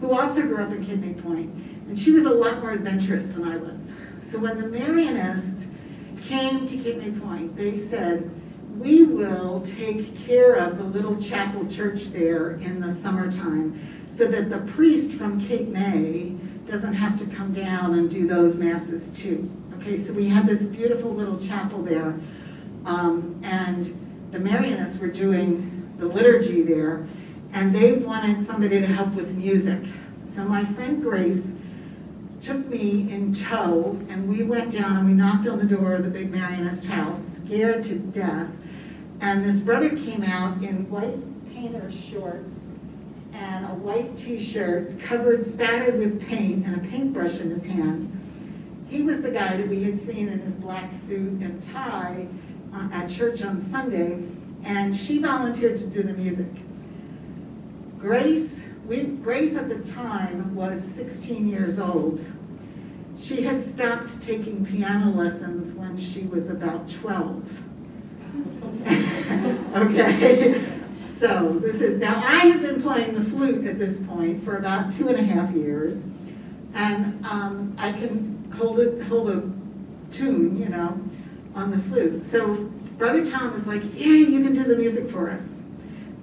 who 0.00 0.10
also 0.10 0.42
grew 0.42 0.60
up 0.60 0.72
in 0.72 0.84
Cape 0.84 0.98
May 0.98 1.14
Point, 1.14 1.54
and 1.86 1.96
she 1.96 2.10
was 2.10 2.24
a 2.24 2.30
lot 2.30 2.60
more 2.60 2.72
adventurous 2.72 3.26
than 3.26 3.44
I 3.44 3.58
was. 3.58 3.92
So 4.22 4.40
when 4.40 4.58
the 4.58 4.66
Marianists 4.66 5.68
came 6.24 6.66
to 6.66 6.76
Cape 6.78 6.98
May 6.98 7.12
Point, 7.12 7.56
they 7.56 7.76
said, 7.76 8.28
we 8.76 9.04
will 9.04 9.60
take 9.60 10.18
care 10.26 10.54
of 10.54 10.78
the 10.78 10.84
little 10.84 11.16
chapel 11.16 11.64
church 11.68 12.06
there 12.06 12.54
in 12.56 12.80
the 12.80 12.90
summertime 12.90 14.06
so 14.10 14.26
that 14.26 14.50
the 14.50 14.58
priest 14.72 15.12
from 15.12 15.40
Cape 15.40 15.68
May 15.68 16.34
doesn't 16.68 16.92
have 16.92 17.16
to 17.18 17.26
come 17.34 17.50
down 17.50 17.94
and 17.94 18.10
do 18.10 18.26
those 18.26 18.58
masses 18.58 19.10
too. 19.10 19.50
Okay, 19.78 19.96
so 19.96 20.12
we 20.12 20.28
had 20.28 20.46
this 20.46 20.64
beautiful 20.64 21.10
little 21.10 21.38
chapel 21.38 21.82
there, 21.82 22.18
um, 22.84 23.40
and 23.42 23.84
the 24.32 24.38
Marianists 24.38 25.00
were 25.00 25.08
doing 25.08 25.90
the 25.98 26.06
liturgy 26.06 26.62
there, 26.62 27.06
and 27.54 27.75
they 27.75 27.92
wanted 27.92 28.46
somebody 28.46 28.80
to 28.80 28.87
help 28.87 29.14
with 29.14 29.34
music. 29.34 29.82
So 30.25 30.44
my 30.44 30.64
friend 30.64 31.02
Grace 31.02 31.54
took 32.40 32.66
me 32.66 33.10
in 33.10 33.32
tow, 33.32 33.98
and 34.10 34.28
we 34.28 34.42
went 34.42 34.70
down 34.70 34.98
and 34.98 35.06
we 35.06 35.14
knocked 35.14 35.48
on 35.48 35.58
the 35.58 35.64
door 35.64 35.94
of 35.94 36.04
the 36.04 36.10
big 36.10 36.30
Marianist 36.30 36.87
house, 36.87 37.38
scared 37.38 37.82
to 37.84 37.98
death. 37.98 38.48
And 39.20 39.44
this 39.44 39.60
brother 39.60 39.96
came 39.96 40.22
out 40.22 40.62
in 40.62 40.88
white 40.90 41.18
painter 41.52 41.90
shorts 41.90 42.57
and 43.38 43.64
a 43.66 43.68
white 43.68 44.16
t-shirt 44.16 45.00
covered, 45.00 45.45
spattered 45.45 45.99
with 45.99 46.26
paint 46.28 46.66
and 46.66 46.76
a 46.76 46.88
paintbrush 46.88 47.40
in 47.40 47.50
his 47.50 47.64
hand. 47.64 48.12
He 48.88 49.02
was 49.02 49.23
the 49.23 49.30
guy 49.30 49.57
that 49.57 49.68
we 49.68 49.83
had 49.85 49.99
seen 49.99 50.28
in 50.28 50.40
his 50.40 50.54
black 50.54 50.90
suit 50.90 51.40
and 51.40 51.62
tie 51.62 52.26
uh, 52.75 52.88
at 52.92 53.09
church 53.09 53.42
on 53.42 53.61
Sunday, 53.61 54.23
and 54.64 54.95
she 54.95 55.18
volunteered 55.18 55.76
to 55.78 55.87
do 55.87 56.02
the 56.02 56.14
music. 56.14 56.49
Grace, 57.99 58.62
we, 58.87 59.02
Grace 59.04 59.57
at 59.57 59.68
the 59.68 59.78
time 59.80 60.54
was 60.54 60.83
16 60.83 61.49
years 61.49 61.78
old. 61.78 62.25
She 63.16 63.42
had 63.42 63.62
stopped 63.62 64.23
taking 64.23 64.64
piano 64.64 65.11
lessons 65.11 65.75
when 65.75 65.97
she 65.97 66.23
was 66.23 66.50
about 66.50 66.88
12. 66.88 67.62
okay, 69.76 70.77
so 71.18 71.58
this 71.58 71.80
is, 71.80 71.98
now 71.98 72.16
I 72.25 72.46
have 72.46 72.62
been 72.62 72.80
playing 72.80 73.14
the 73.14 73.22
flute 73.22 73.66
at 73.66 73.78
this 73.78 73.98
point 73.98 74.42
for 74.44 74.56
about 74.56 74.92
two 74.92 75.08
and 75.08 75.16
a 75.16 75.22
half 75.22 75.50
years, 75.52 76.06
and 76.75 77.25
um, 77.26 77.75
I 77.76 77.90
can 77.92 78.50
hold 78.56 78.78
it, 78.78 79.02
hold 79.02 79.30
a 79.30 79.42
tune, 80.12 80.56
you 80.56 80.68
know, 80.68 81.00
on 81.54 81.72
the 81.72 81.78
flute. 81.78 82.22
So 82.22 82.56
Brother 82.98 83.25
Tom 83.25 83.52
was 83.52 83.66
like, 83.66 83.82
yeah, 83.94 84.06
you 84.06 84.42
can 84.42 84.52
do 84.52 84.62
the 84.62 84.76
music 84.76 85.10
for 85.10 85.28
us. 85.28 85.60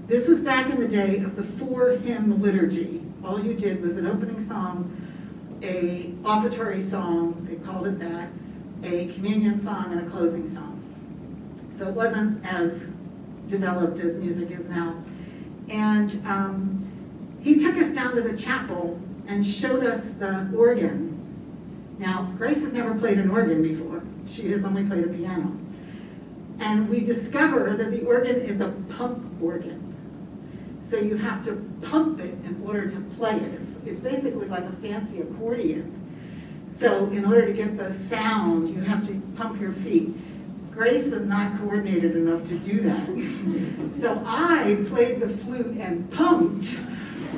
This 0.07 0.29
was 0.29 0.39
back 0.39 0.69
in 0.69 0.79
the 0.79 0.87
day 0.87 1.17
of 1.19 1.35
the 1.35 1.43
four 1.43 1.91
hymn 1.97 2.41
liturgy. 2.41 3.01
All 3.23 3.43
you 3.43 3.53
did 3.53 3.81
was 3.81 3.97
an 3.97 4.07
opening 4.07 4.39
song, 4.39 4.95
a 5.61 6.13
offertory 6.23 6.79
song, 6.79 7.45
they 7.49 7.55
called 7.55 7.87
it 7.87 7.99
that, 7.99 8.29
a 8.83 9.07
communion 9.13 9.59
song, 9.59 9.91
and 9.91 10.07
a 10.07 10.09
closing 10.09 10.47
song. 10.47 10.81
So 11.69 11.89
it 11.89 11.93
wasn't 11.93 12.45
as 12.45 12.87
developed 13.47 13.99
as 13.99 14.17
music 14.17 14.51
is 14.51 14.69
now. 14.69 14.95
And 15.69 16.21
um, 16.25 17.37
he 17.41 17.59
took 17.59 17.75
us 17.77 17.93
down 17.93 18.15
to 18.15 18.21
the 18.21 18.37
chapel 18.37 18.99
and 19.27 19.45
showed 19.45 19.83
us 19.83 20.11
the 20.11 20.49
organ. 20.55 21.11
Now, 21.97 22.33
Grace 22.37 22.61
has 22.61 22.73
never 22.73 22.93
played 22.95 23.17
an 23.17 23.29
organ 23.29 23.63
before. 23.63 24.03
She 24.27 24.51
has 24.51 24.65
only 24.65 24.83
played 24.83 25.05
a 25.05 25.07
piano. 25.07 25.55
And 26.59 26.89
we 26.89 27.01
discover 27.01 27.75
that 27.75 27.91
the 27.91 28.05
organ 28.05 28.37
is 28.37 28.61
a 28.61 28.69
pump 28.89 29.25
organ. 29.41 29.81
So 30.81 30.97
you 30.97 31.17
have 31.17 31.43
to 31.45 31.53
pump 31.81 32.19
it 32.19 32.33
in 32.45 32.61
order 32.65 32.89
to 32.89 32.99
play 33.17 33.35
it. 33.35 33.53
It's, 33.53 33.71
it's 33.85 33.99
basically 34.01 34.47
like 34.47 34.63
a 34.63 34.71
fancy 34.73 35.21
accordion. 35.21 35.91
So 36.71 37.07
in 37.07 37.25
order 37.25 37.45
to 37.45 37.53
get 37.53 37.77
the 37.77 37.91
sound, 37.91 38.69
you 38.69 38.81
have 38.81 39.05
to 39.07 39.21
pump 39.35 39.59
your 39.59 39.71
feet. 39.71 40.13
Grace 40.75 41.09
was 41.09 41.25
not 41.25 41.57
coordinated 41.57 42.17
enough 42.17 42.43
to 42.45 42.59
do 42.59 42.81
that. 42.81 43.93
so 43.97 44.21
I 44.25 44.83
played 44.89 45.21
the 45.21 45.29
flute 45.29 45.77
and 45.79 46.11
pumped 46.11 46.71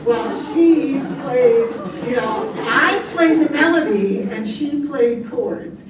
while 0.04 0.36
she 0.54 1.00
played, 1.22 1.70
you 2.08 2.16
know, 2.16 2.52
I 2.58 3.06
played 3.14 3.42
the 3.42 3.50
melody 3.52 4.22
and 4.24 4.50
she 4.50 4.84
played 4.88 5.30
chords. 5.30 5.84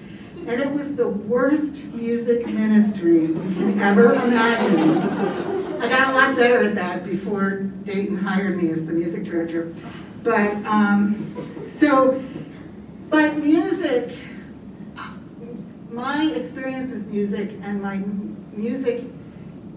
And 0.45 0.61
it 0.61 0.69
was 0.69 0.97
the 0.97 1.07
worst 1.07 1.85
music 1.93 2.45
ministry 2.45 3.27
you 3.27 3.33
can 3.33 3.79
ever 3.79 4.15
imagine. 4.15 4.97
I 5.81 5.87
got 5.87 6.13
a 6.13 6.17
lot 6.17 6.35
better 6.35 6.65
at 6.65 6.75
that 6.75 7.05
before 7.05 7.59
Dayton 7.85 8.17
hired 8.17 8.61
me 8.61 8.71
as 8.71 8.85
the 8.85 8.91
music 8.91 9.23
director. 9.23 9.73
But, 10.21 10.53
um, 10.65 11.65
so, 11.65 12.21
but 13.09 13.37
music 13.37 14.17
my 15.97 16.25
experience 16.25 16.91
with 16.91 17.07
music 17.07 17.57
and 17.63 17.81
my 17.81 17.97
music 18.53 19.01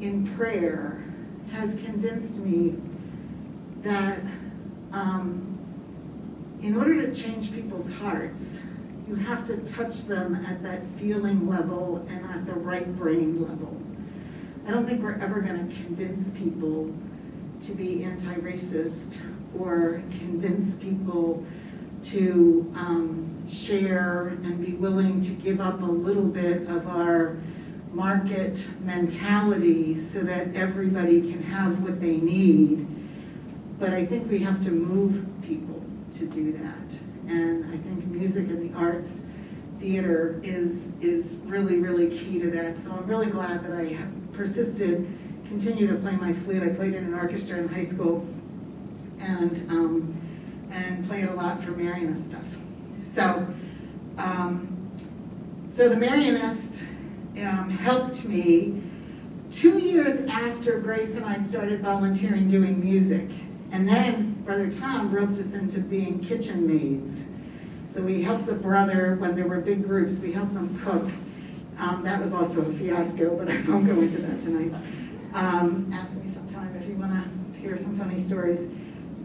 in 0.02 0.26
prayer 0.36 1.02
has 1.50 1.76
convinced 1.76 2.40
me 2.40 2.76
that 3.80 4.20
um, 4.92 5.58
in 6.60 6.76
order 6.76 7.00
to 7.00 7.14
change 7.14 7.50
people's 7.54 7.90
hearts, 7.94 8.60
you 9.08 9.14
have 9.14 9.46
to 9.46 9.56
touch 9.64 10.04
them 10.04 10.34
at 10.34 10.62
that 10.62 10.84
feeling 10.84 11.48
level 11.48 12.06
and 12.10 12.22
at 12.26 12.44
the 12.44 12.52
right 12.52 12.94
brain 12.96 13.40
level. 13.40 13.74
I 14.66 14.72
don't 14.72 14.86
think 14.86 15.02
we're 15.02 15.18
ever 15.22 15.40
going 15.40 15.70
to 15.70 15.74
convince 15.84 16.32
people 16.32 16.94
to 17.62 17.72
be 17.72 18.04
anti-racist 18.04 19.22
or 19.58 20.02
convince 20.18 20.74
people 20.74 21.46
to 22.02 22.70
um, 22.76 23.46
share 23.50 24.28
and 24.28 24.64
be 24.64 24.72
willing 24.72 25.20
to 25.20 25.30
give 25.32 25.60
up 25.60 25.82
a 25.82 25.86
little 25.86 26.24
bit 26.24 26.68
of 26.68 26.86
our 26.86 27.36
market 27.92 28.68
mentality 28.82 29.96
so 29.96 30.20
that 30.20 30.54
everybody 30.54 31.20
can 31.20 31.42
have 31.42 31.82
what 31.82 32.00
they 32.00 32.16
need. 32.16 32.86
But 33.78 33.92
I 33.92 34.04
think 34.04 34.30
we 34.30 34.38
have 34.40 34.62
to 34.64 34.70
move 34.70 35.26
people 35.42 35.82
to 36.12 36.26
do 36.26 36.52
that. 36.52 36.98
And 37.28 37.64
I 37.72 37.76
think 37.78 38.06
music 38.06 38.48
and 38.48 38.72
the 38.72 38.78
arts, 38.78 39.22
theater 39.78 40.40
is, 40.42 40.92
is 41.00 41.36
really, 41.44 41.78
really 41.78 42.08
key 42.10 42.38
to 42.40 42.50
that. 42.50 42.78
So 42.78 42.92
I'm 42.92 43.06
really 43.06 43.26
glad 43.30 43.64
that 43.64 43.72
I 43.72 43.84
have 43.94 44.32
persisted, 44.32 45.08
continue 45.46 45.86
to 45.86 45.94
play 45.94 46.16
my 46.16 46.32
flute. 46.32 46.62
I 46.62 46.68
played 46.68 46.94
in 46.94 47.04
an 47.04 47.14
orchestra 47.14 47.58
in 47.58 47.68
high 47.68 47.84
school 47.84 48.26
and, 49.18 49.64
um, 49.70 50.29
and 50.70 51.06
played 51.06 51.24
a 51.24 51.34
lot 51.34 51.62
for 51.62 51.72
Marianist 51.72 52.26
stuff. 52.26 52.44
So, 53.02 53.46
um, 54.18 54.90
so 55.68 55.88
the 55.88 55.96
Marianists 55.96 56.84
um, 57.38 57.70
helped 57.70 58.24
me 58.24 58.82
two 59.50 59.78
years 59.78 60.20
after 60.20 60.78
Grace 60.78 61.14
and 61.14 61.24
I 61.24 61.36
started 61.36 61.80
volunteering 61.80 62.48
doing 62.48 62.80
music. 62.80 63.28
And 63.72 63.88
then 63.88 64.34
Brother 64.44 64.70
Tom 64.70 65.12
roped 65.12 65.38
us 65.38 65.54
into 65.54 65.80
being 65.80 66.20
kitchen 66.20 66.66
maids. 66.66 67.24
So 67.86 68.02
we 68.02 68.22
helped 68.22 68.46
the 68.46 68.52
brother, 68.52 69.16
when 69.16 69.34
there 69.34 69.48
were 69.48 69.60
big 69.60 69.84
groups, 69.84 70.20
we 70.20 70.32
helped 70.32 70.54
them 70.54 70.78
cook. 70.84 71.10
Um, 71.78 72.02
that 72.04 72.20
was 72.20 72.32
also 72.32 72.62
a 72.62 72.72
fiasco, 72.72 73.36
but 73.36 73.48
I 73.48 73.60
won't 73.62 73.86
go 73.86 74.00
into 74.00 74.18
that 74.18 74.40
tonight. 74.40 74.72
Um, 75.32 75.90
ask 75.92 76.16
me 76.16 76.28
sometime 76.28 76.74
if 76.76 76.86
you 76.86 76.94
want 76.94 77.12
to 77.12 77.60
hear 77.60 77.76
some 77.76 77.96
funny 77.96 78.18
stories. 78.18 78.68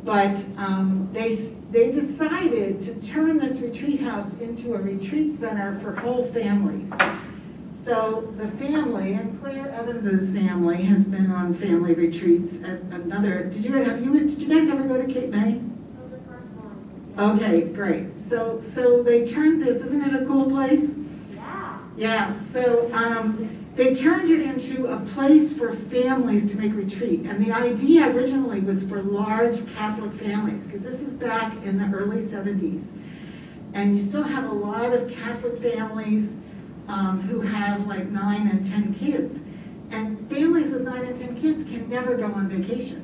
But 0.06 0.46
um, 0.58 1.10
they, 1.14 1.34
they 1.72 1.92
decided 1.92 2.80
to 2.82 2.94
turn 3.02 3.40
this 3.40 3.62
retreat 3.62 4.00
house 4.02 4.36
into 4.36 4.76
a 4.76 4.78
retreat 4.78 5.34
center 5.34 5.80
for 5.80 5.94
whole 5.94 6.24
families. 6.24 6.94
So 7.74 8.32
the 8.38 8.48
family, 8.48 9.14
and 9.14 9.40
Claire 9.42 9.70
Evans's 9.72 10.32
family 10.32 10.84
has 10.84 11.08
been 11.08 11.32
on 11.32 11.56
family 11.56 11.96
retreats 11.96 12.58
at 12.64 12.82
another, 12.94 13.46
did 13.46 13.66
you, 13.66 13.74
have 13.74 14.04
you, 14.04 14.20
did 14.20 14.42
you 14.42 14.48
guys 14.48 14.70
ever 14.70 14.84
go 14.84 15.02
to 15.02 15.12
Cape 15.12 15.32
May? 15.32 15.62
Okay, 17.18 17.62
great. 17.62 18.20
So, 18.20 18.62
so 18.62 19.02
they 19.02 19.26
turned 19.26 19.64
this, 19.64 19.82
isn't 19.82 20.04
it 20.04 20.22
a 20.22 20.26
cool 20.26 20.50
place? 20.50 20.98
Yeah. 21.34 21.80
Yeah, 21.98 22.40
so 22.42 22.92
um, 22.94 23.45
they 23.76 23.94
turned 23.94 24.30
it 24.30 24.42
into 24.42 24.88
a 24.88 25.00
place 25.02 25.58
for 25.58 25.74
families 25.74 26.50
to 26.52 26.58
make 26.58 26.74
retreat. 26.74 27.26
And 27.26 27.44
the 27.44 27.52
idea 27.52 28.10
originally 28.10 28.62
was 28.62 28.84
for 28.84 29.02
large 29.02 29.68
Catholic 29.76 30.14
families, 30.14 30.66
because 30.66 30.82
this 30.82 31.02
is 31.02 31.14
back 31.14 31.54
in 31.66 31.78
the 31.78 31.98
early 31.98 32.18
70s. 32.18 32.92
And 33.74 33.92
you 33.92 34.04
still 34.04 34.24
have 34.24 34.50
a 34.50 34.54
lot 34.54 34.94
of 34.94 35.10
Catholic 35.12 35.58
families 35.58 36.36
um, 36.88 37.20
who 37.22 37.42
have 37.42 37.86
like 37.88 38.08
nine 38.08 38.48
and 38.48 38.64
10 38.64 38.94
kids. 38.94 39.42
And 39.92 40.30
families 40.30 40.72
with 40.72 40.84
nine 40.84 41.04
and 41.04 41.16
10 41.16 41.36
kids 41.36 41.66
can 41.66 41.90
never 41.90 42.16
go 42.16 42.26
on 42.26 42.48
vacation. 42.48 43.02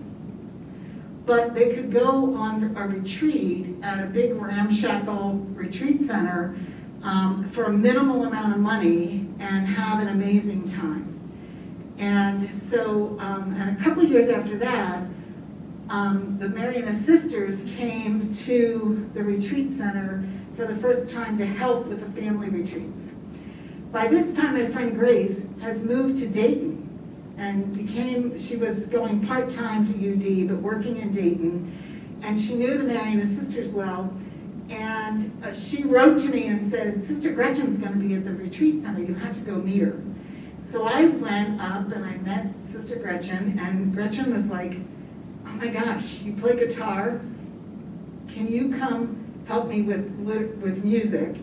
But 1.25 1.53
they 1.53 1.75
could 1.75 1.91
go 1.91 2.33
on 2.33 2.75
a 2.77 2.87
retreat 2.87 3.75
at 3.83 4.01
a 4.01 4.07
big 4.07 4.33
ramshackle 4.35 5.33
retreat 5.53 6.01
center 6.01 6.55
um, 7.03 7.45
for 7.47 7.65
a 7.65 7.73
minimal 7.73 8.23
amount 8.25 8.53
of 8.53 8.59
money 8.59 9.27
and 9.41 9.67
have 9.67 9.99
an 9.99 10.09
amazing 10.09 10.67
time. 10.67 11.07
And 11.97 12.41
so, 12.53 13.17
um, 13.19 13.53
and 13.59 13.77
a 13.77 13.83
couple 13.83 14.03
years 14.03 14.29
after 14.29 14.57
that, 14.59 15.03
um, 15.89 16.37
the 16.39 16.47
Marianist 16.47 17.03
sisters 17.05 17.65
came 17.75 18.31
to 18.33 19.09
the 19.13 19.23
retreat 19.23 19.71
center 19.71 20.23
for 20.55 20.65
the 20.65 20.75
first 20.75 21.09
time 21.09 21.37
to 21.37 21.45
help 21.45 21.87
with 21.87 21.99
the 21.99 22.21
family 22.21 22.49
retreats. 22.49 23.11
By 23.91 24.07
this 24.07 24.31
time, 24.33 24.53
my 24.53 24.65
friend 24.65 24.97
Grace 24.97 25.43
has 25.61 25.83
moved 25.83 26.17
to 26.19 26.27
Dayton 26.27 26.77
and 27.37 27.75
became, 27.75 28.39
she 28.39 28.55
was 28.55 28.87
going 28.87 29.25
part-time 29.25 29.85
to 29.85 29.93
UD, 29.93 30.47
but 30.47 30.57
working 30.57 30.97
in 30.97 31.11
Dayton. 31.11 32.19
And 32.21 32.39
she 32.39 32.53
knew 32.53 32.77
the 32.77 32.85
Marianist 32.85 33.35
sisters 33.37 33.73
well. 33.73 34.13
And 34.71 35.31
uh, 35.43 35.53
she 35.53 35.83
wrote 35.83 36.17
to 36.19 36.29
me 36.29 36.47
and 36.47 36.71
said, 36.71 37.03
Sister 37.03 37.33
Gretchen's 37.33 37.77
going 37.77 37.93
to 37.93 37.99
be 37.99 38.13
at 38.15 38.23
the 38.23 38.33
retreat 38.33 38.81
center. 38.81 39.01
You 39.01 39.13
have 39.15 39.33
to 39.33 39.41
go 39.41 39.57
meet 39.57 39.81
her. 39.81 40.01
So 40.63 40.85
I 40.85 41.05
went 41.05 41.59
up 41.59 41.91
and 41.91 42.05
I 42.05 42.17
met 42.17 42.63
Sister 42.63 42.95
Gretchen, 42.95 43.59
and 43.59 43.93
Gretchen 43.93 44.33
was 44.33 44.47
like, 44.47 44.77
oh 45.45 45.49
my 45.49 45.67
gosh, 45.67 46.21
you 46.21 46.33
play 46.33 46.55
guitar? 46.55 47.19
Can 48.27 48.47
you 48.47 48.77
come 48.77 49.43
help 49.45 49.67
me 49.67 49.81
with, 49.81 50.09
with 50.19 50.85
music? 50.85 51.37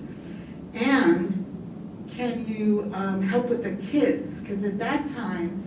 And 0.73 2.07
can 2.09 2.45
you 2.47 2.91
um, 2.95 3.21
help 3.21 3.49
with 3.49 3.65
the 3.65 3.73
kids? 3.87 4.41
Because 4.41 4.63
at 4.63 4.79
that 4.79 5.07
time, 5.07 5.65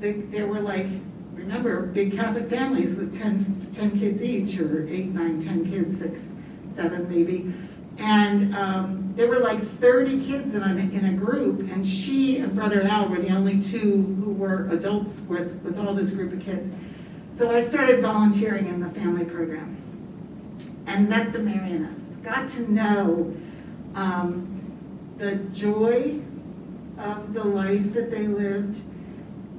they, 0.00 0.12
there 0.12 0.46
were 0.46 0.60
like, 0.60 0.88
remember, 1.34 1.82
big 1.82 2.16
Catholic 2.16 2.48
families 2.48 2.96
with 2.96 3.16
10, 3.16 3.68
10 3.72 3.98
kids 3.98 4.24
each, 4.24 4.58
or 4.58 4.88
8, 4.88 5.06
9, 5.06 5.40
10 5.40 5.70
kids, 5.70 5.98
6, 5.98 6.32
7 6.70 7.08
maybe. 7.08 7.52
And 7.98 8.54
um, 8.54 9.12
there 9.16 9.28
were 9.28 9.38
like 9.38 9.60
30 9.60 10.24
kids 10.24 10.54
in 10.54 10.62
a, 10.62 10.68
in 10.68 11.06
a 11.06 11.12
group, 11.12 11.60
and 11.72 11.86
she 11.86 12.38
and 12.38 12.54
Brother 12.54 12.82
Al 12.82 13.08
were 13.08 13.16
the 13.16 13.30
only 13.30 13.60
two 13.60 14.02
who 14.22 14.32
were 14.32 14.68
adults 14.70 15.20
with, 15.22 15.54
with 15.62 15.78
all 15.78 15.94
this 15.94 16.12
group 16.12 16.32
of 16.32 16.40
kids. 16.40 16.68
So 17.32 17.50
I 17.50 17.60
started 17.60 18.00
volunteering 18.00 18.68
in 18.68 18.80
the 18.80 18.88
family 18.90 19.24
program 19.24 19.76
and 20.86 21.08
met 21.08 21.32
the 21.32 21.38
Marianists, 21.38 22.22
got 22.22 22.48
to 22.48 22.70
know 22.70 23.34
um, 23.94 24.52
the 25.16 25.36
joy 25.52 26.20
of 26.98 27.34
the 27.34 27.44
life 27.44 27.92
that 27.92 28.10
they 28.10 28.26
lived, 28.26 28.80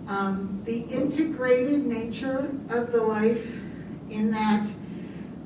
um, 0.07 0.61
the 0.65 0.81
integrated 0.81 1.85
nature 1.85 2.49
of 2.69 2.91
the 2.91 3.01
life 3.01 3.57
in 4.09 4.31
that 4.31 4.67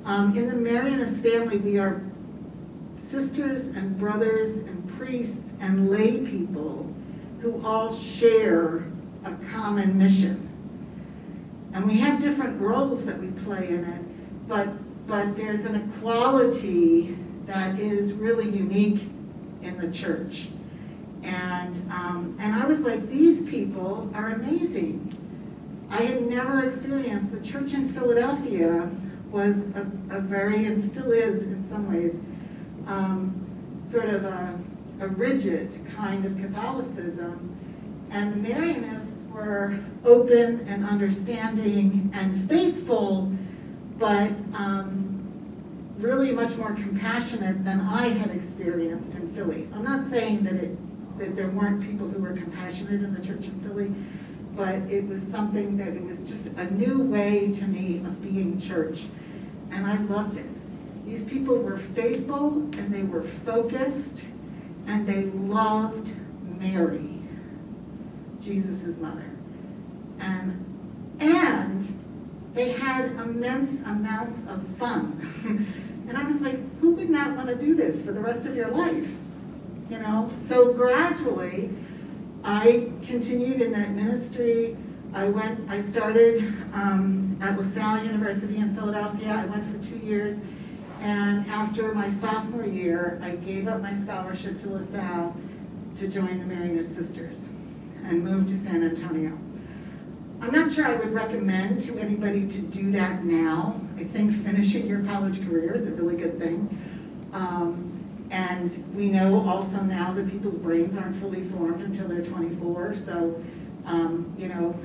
um, 0.05 0.35
in 0.37 0.47
the 0.47 0.55
Marianist 0.55 1.21
family 1.21 1.57
we 1.57 1.77
are 1.77 2.01
sisters 2.95 3.67
and 3.67 3.97
brothers 3.97 4.57
and 4.57 4.97
priests 4.97 5.53
and 5.59 5.89
lay 5.89 6.19
people 6.19 6.93
who 7.41 7.61
all 7.65 7.93
share 7.93 8.85
a 9.25 9.33
common 9.51 9.97
mission. 9.97 10.47
And 11.73 11.87
we 11.87 11.97
have 11.97 12.21
different 12.21 12.59
roles 12.59 13.05
that 13.05 13.19
we 13.19 13.27
play 13.43 13.69
in 13.69 13.85
it, 13.85 14.47
but, 14.47 14.69
but 15.07 15.35
there's 15.35 15.65
an 15.65 15.75
equality 15.75 17.17
that 17.45 17.79
is 17.79 18.13
really 18.13 18.49
unique 18.49 19.09
in 19.61 19.77
the 19.79 19.91
church. 19.91 20.49
And, 21.23 21.77
um, 21.91 22.35
and 22.39 22.55
I 22.55 22.65
was 22.65 22.81
like, 22.81 23.07
these 23.07 23.41
people 23.43 24.11
are 24.13 24.31
amazing. 24.31 25.17
I 25.89 26.03
had 26.03 26.27
never 26.27 26.63
experienced, 26.63 27.31
the 27.31 27.41
church 27.41 27.73
in 27.73 27.89
Philadelphia 27.89 28.89
was 29.31 29.67
a, 29.75 29.87
a 30.09 30.19
very, 30.19 30.65
and 30.65 30.81
still 30.81 31.11
is 31.11 31.47
in 31.47 31.63
some 31.63 31.91
ways, 31.91 32.19
um, 32.87 33.35
sort 33.83 34.05
of 34.05 34.25
a, 34.25 34.59
a 34.99 35.07
rigid 35.07 35.79
kind 35.95 36.25
of 36.25 36.37
Catholicism. 36.37 37.57
And 38.11 38.33
the 38.33 38.49
Marianists 38.49 39.27
were 39.29 39.79
open 40.03 40.67
and 40.67 40.85
understanding 40.85 42.11
and 42.13 42.49
faithful, 42.49 43.31
but 43.97 44.31
um, 44.53 45.07
really 45.97 46.31
much 46.31 46.57
more 46.57 46.73
compassionate 46.73 47.63
than 47.63 47.79
I 47.79 48.09
had 48.09 48.31
experienced 48.31 49.15
in 49.15 49.33
Philly. 49.33 49.69
I'm 49.73 49.83
not 49.83 50.09
saying 50.09 50.43
that 50.43 50.55
it 50.55 50.77
that 51.21 51.35
there 51.35 51.49
weren't 51.49 51.81
people 51.83 52.07
who 52.07 52.21
were 52.21 52.33
compassionate 52.33 53.03
in 53.03 53.13
the 53.13 53.21
church 53.21 53.45
in 53.45 53.59
Philly, 53.61 53.93
but 54.55 54.75
it 54.91 55.07
was 55.07 55.21
something 55.21 55.77
that 55.77 55.89
it 55.89 56.03
was 56.03 56.23
just 56.23 56.47
a 56.47 56.71
new 56.71 56.99
way 56.99 57.51
to 57.51 57.67
me 57.67 57.97
of 57.97 58.21
being 58.21 58.59
church. 58.59 59.05
And 59.71 59.87
I 59.87 59.97
loved 60.13 60.37
it. 60.37 60.45
These 61.05 61.25
people 61.25 61.55
were 61.57 61.77
faithful 61.77 62.57
and 62.77 62.93
they 62.93 63.03
were 63.03 63.23
focused 63.23 64.25
and 64.87 65.07
they 65.07 65.23
loved 65.23 66.13
Mary, 66.59 67.19
Jesus' 68.39 68.99
mother. 68.99 69.25
And, 70.19 71.17
and 71.19 71.99
they 72.53 72.71
had 72.73 73.11
immense 73.11 73.79
amounts 73.81 74.41
of 74.47 74.65
fun. 74.77 75.19
and 76.07 76.17
I 76.17 76.23
was 76.23 76.41
like, 76.41 76.57
who 76.79 76.91
would 76.91 77.09
not 77.09 77.35
want 77.35 77.47
to 77.47 77.55
do 77.55 77.75
this 77.75 78.03
for 78.03 78.11
the 78.11 78.21
rest 78.21 78.45
of 78.45 78.55
your 78.55 78.67
life? 78.67 79.11
you 79.91 79.99
know. 79.99 80.29
So 80.33 80.73
gradually, 80.73 81.69
I 82.43 82.89
continued 83.03 83.61
in 83.61 83.73
that 83.73 83.91
ministry. 83.91 84.77
I 85.13 85.25
went, 85.25 85.69
I 85.69 85.81
started 85.81 86.39
um, 86.73 87.30
at 87.41 87.57
LaSalle 87.57 88.03
University 88.05 88.57
in 88.57 88.73
Philadelphia. 88.73 89.33
I 89.33 89.45
went 89.45 89.65
for 89.65 89.83
two 89.83 89.97
years. 89.97 90.39
And 90.99 91.47
after 91.47 91.93
my 91.95 92.07
sophomore 92.07 92.65
year, 92.65 93.19
I 93.23 93.31
gave 93.31 93.67
up 93.67 93.81
my 93.81 93.93
scholarship 93.95 94.59
to 94.59 94.69
LaSalle 94.69 95.35
to 95.95 96.07
join 96.07 96.39
the 96.39 96.45
Marianist 96.45 96.95
Sisters 96.95 97.49
and 98.05 98.23
moved 98.23 98.49
to 98.49 98.55
San 98.55 98.83
Antonio. 98.83 99.37
I'm 100.41 100.51
not 100.51 100.71
sure 100.71 100.87
I 100.87 100.95
would 100.95 101.11
recommend 101.11 101.81
to 101.81 101.97
anybody 101.99 102.47
to 102.47 102.61
do 102.61 102.91
that 102.91 103.23
now. 103.25 103.79
I 103.97 104.03
think 104.03 104.31
finishing 104.31 104.87
your 104.87 105.03
college 105.03 105.45
career 105.47 105.73
is 105.73 105.87
a 105.87 105.91
really 105.91 106.15
good 106.15 106.39
thing. 106.39 106.77
Um, 107.33 107.87
and 108.29 108.83
we 108.95 109.09
know 109.09 109.47
also 109.47 109.81
now 109.81 110.13
that 110.13 110.29
people's 110.29 110.57
brains 110.57 110.95
aren't 110.95 111.15
fully 111.15 111.43
formed 111.43 111.81
until 111.81 112.07
they're 112.07 112.23
24. 112.23 112.95
So, 112.95 113.43
um, 113.85 114.33
you 114.37 114.49
know, 114.49 114.75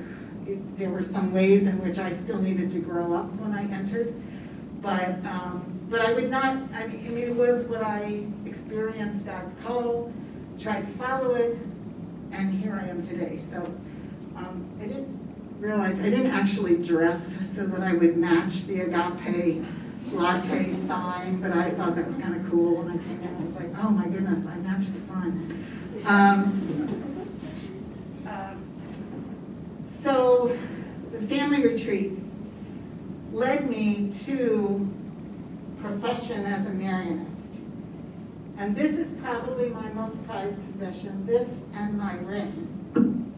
it, 0.47 0.77
there 0.77 0.89
were 0.89 1.03
some 1.03 1.33
ways 1.33 1.63
in 1.63 1.81
which 1.81 1.99
I 1.99 2.09
still 2.11 2.41
needed 2.41 2.71
to 2.71 2.79
grow 2.79 3.13
up 3.13 3.31
when 3.33 3.53
I 3.53 3.63
entered. 3.73 4.13
But, 4.81 5.25
um, 5.25 5.79
but 5.89 6.01
I 6.01 6.13
would 6.13 6.29
not, 6.29 6.55
I 6.73 6.87
mean, 6.87 7.05
I 7.05 7.09
mean, 7.09 7.17
it 7.17 7.35
was 7.35 7.65
what 7.65 7.83
I 7.83 8.23
experienced 8.45 9.25
God's 9.25 9.55
call, 9.55 10.11
tried 10.59 10.81
to 10.81 10.91
follow 10.93 11.35
it, 11.35 11.57
and 12.33 12.53
here 12.53 12.79
I 12.81 12.87
am 12.87 13.01
today. 13.01 13.37
So 13.37 13.57
um, 14.35 14.69
I 14.81 14.85
didn't 14.85 15.19
realize, 15.59 15.99
I 15.99 16.09
didn't 16.09 16.31
actually 16.31 16.77
dress 16.77 17.35
so 17.55 17.65
that 17.65 17.81
I 17.81 17.93
would 17.93 18.17
match 18.17 18.65
the 18.65 18.81
agape 18.81 19.65
latte 20.11 20.71
sign, 20.71 21.41
but 21.41 21.51
I 21.51 21.71
thought 21.71 21.95
that 21.95 22.05
was 22.05 22.17
kind 22.17 22.35
of 22.35 22.49
cool 22.49 22.75
when 22.75 22.91
I 22.91 22.97
came 23.03 23.21
in. 23.21 23.35
I 23.35 23.45
was 23.45 23.55
like, 23.55 23.85
oh 23.85 23.89
my 23.89 24.07
goodness, 24.07 24.45
I 24.45 24.55
matched 24.57 24.93
the 24.93 24.99
sign. 24.99 25.65
Um, 26.05 27.17
uh, 28.27 28.53
so 30.07 30.57
the 31.11 31.19
family 31.27 31.61
retreat 31.61 32.13
led 33.33 33.69
me 33.69 34.09
to 34.23 34.89
profession 35.81 36.45
as 36.45 36.65
a 36.65 36.69
Marianist. 36.69 37.59
And 38.57 38.73
this 38.73 38.97
is 38.97 39.11
probably 39.21 39.67
my 39.67 39.91
most 39.91 40.25
prized 40.25 40.57
possession, 40.65 41.25
this 41.25 41.63
and 41.73 41.97
my 41.97 42.15
ring. 42.19 43.33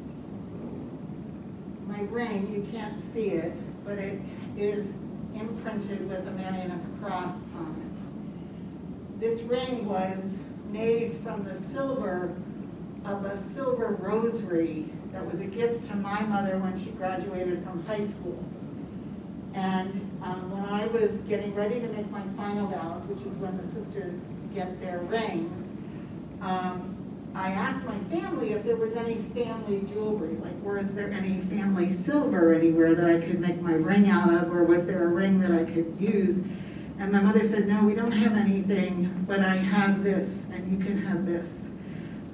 My 1.87 2.01
ring, 2.01 2.53
you 2.53 2.71
can't 2.71 3.01
see 3.15 3.29
it, 3.29 3.51
but 3.83 3.97
it 3.97 4.21
is 4.55 4.93
imprinted 5.33 6.07
with 6.07 6.27
a 6.27 6.31
Marianist 6.31 6.87
cross 7.01 7.33
on 7.57 7.81
it. 7.81 9.19
This 9.19 9.41
ring 9.41 9.87
was 9.87 10.37
made 10.69 11.19
from 11.23 11.45
the 11.45 11.55
silver 11.55 12.31
of 13.05 13.25
a 13.25 13.41
silver 13.55 13.97
rosary 13.99 14.91
that 15.11 15.25
was 15.25 15.41
a 15.41 15.45
gift 15.45 15.89
to 15.89 15.95
my 15.95 16.21
mother 16.21 16.57
when 16.59 16.77
she 16.77 16.91
graduated 16.91 17.63
from 17.63 17.85
high 17.85 18.05
school. 18.07 18.43
And 19.53 19.89
um, 20.23 20.51
when 20.51 20.65
I 20.65 20.87
was 20.87 21.21
getting 21.21 21.55
ready 21.55 21.79
to 21.79 21.87
make 21.87 22.09
my 22.11 22.21
final 22.37 22.67
vows, 22.67 23.03
which 23.07 23.21
is 23.21 23.33
when 23.37 23.57
the 23.57 23.67
sisters 23.67 24.13
get 24.53 24.79
their 24.79 24.99
rings, 24.99 25.69
um, 26.41 26.95
I 27.35 27.51
asked 27.51 27.85
my 27.85 27.97
family 28.09 28.53
if 28.53 28.63
there 28.63 28.75
was 28.75 28.95
any 28.95 29.15
family 29.35 29.81
jewelry, 29.91 30.35
like 30.37 30.55
was 30.63 30.93
there 30.93 31.11
any 31.11 31.37
family 31.41 31.89
silver 31.89 32.53
anywhere 32.53 32.95
that 32.95 33.09
I 33.09 33.19
could 33.19 33.39
make 33.39 33.61
my 33.61 33.73
ring 33.73 34.09
out 34.09 34.33
of, 34.33 34.51
or 34.51 34.63
was 34.63 34.85
there 34.85 35.03
a 35.05 35.07
ring 35.07 35.39
that 35.39 35.51
I 35.51 35.65
could 35.65 35.95
use? 35.99 36.37
And 36.99 37.11
my 37.11 37.21
mother 37.21 37.43
said, 37.43 37.67
no, 37.67 37.83
we 37.83 37.95
don't 37.95 38.11
have 38.11 38.35
anything, 38.35 39.25
but 39.27 39.39
I 39.39 39.55
have 39.55 40.03
this, 40.03 40.45
and 40.51 40.71
you 40.71 40.85
can 40.85 40.97
have 41.05 41.25
this. 41.25 41.69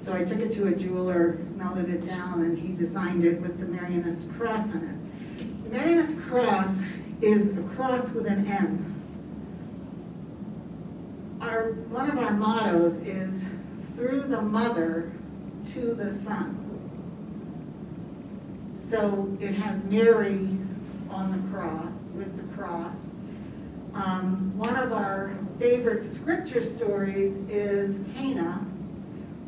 So 0.06 0.14
I 0.14 0.22
took 0.22 0.38
it 0.38 0.52
to 0.52 0.68
a 0.68 0.72
jeweler, 0.72 1.36
melted 1.56 1.90
it 1.90 2.06
down, 2.06 2.42
and 2.42 2.56
he 2.56 2.68
designed 2.72 3.24
it 3.24 3.40
with 3.40 3.58
the 3.58 3.66
Marianist 3.66 4.32
cross 4.38 4.70
on 4.70 5.00
it. 5.36 5.64
The 5.64 5.70
Marianist 5.70 6.22
cross 6.28 6.80
is 7.20 7.58
a 7.58 7.62
cross 7.74 8.12
with 8.12 8.28
an 8.28 8.46
M. 8.46 8.94
Our, 11.40 11.72
one 11.88 12.08
of 12.08 12.18
our 12.18 12.30
mottos 12.30 13.00
is 13.00 13.44
through 13.96 14.20
the 14.20 14.40
mother 14.40 15.10
to 15.72 15.94
the 15.94 16.12
son. 16.12 16.62
So 18.76 19.36
it 19.40 19.54
has 19.54 19.86
Mary 19.86 20.56
on 21.10 21.32
the 21.32 21.52
cross, 21.52 21.92
with 22.14 22.36
the 22.36 22.44
cross. 22.54 22.94
Um, 23.92 24.56
one 24.56 24.76
of 24.76 24.92
our 24.92 25.36
favorite 25.58 26.04
scripture 26.04 26.62
stories 26.62 27.32
is 27.48 28.02
Cana 28.14 28.64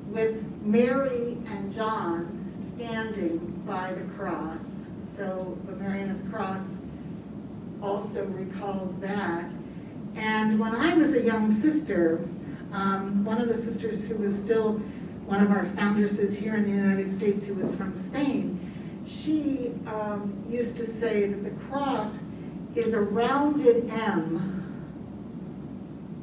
with 0.09 0.48
Mary 0.63 1.37
and 1.47 1.73
John 1.73 2.53
standing 2.77 3.39
by 3.67 3.93
the 3.93 4.05
cross. 4.15 4.71
So 5.17 5.57
the 5.67 5.73
Marianist 5.73 6.31
cross 6.31 6.77
also 7.83 8.25
recalls 8.27 8.97
that. 8.99 9.53
And 10.17 10.59
when 10.59 10.75
I 10.75 10.95
was 10.95 11.15
a 11.15 11.23
young 11.23 11.51
sister, 11.51 12.21
um, 12.73 13.25
one 13.25 13.41
of 13.41 13.49
the 13.49 13.57
sisters 13.57 14.09
who 14.09 14.17
was 14.17 14.39
still 14.39 14.75
one 15.27 15.43
of 15.43 15.51
our 15.51 15.65
foundresses 15.65 16.37
here 16.37 16.55
in 16.55 16.65
the 16.65 16.71
United 16.71 17.13
States 17.13 17.47
who 17.47 17.55
was 17.55 17.75
from 17.75 17.95
Spain, 17.95 18.59
she 19.07 19.73
um, 19.87 20.45
used 20.49 20.77
to 20.77 20.87
say 20.87 21.27
that 21.27 21.45
the 21.45 21.65
cross 21.67 22.19
is 22.75 22.95
a 22.95 23.01
rounded 23.01 23.91
M 23.91 24.55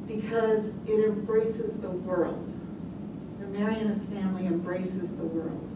because 0.06 0.68
it 0.86 1.04
embraces 1.04 1.78
the 1.78 1.90
world. 1.90 2.52
The 3.46 3.58
Marianist 3.58 4.04
family 4.08 4.46
embraces 4.46 5.10
the 5.12 5.24
world. 5.24 5.68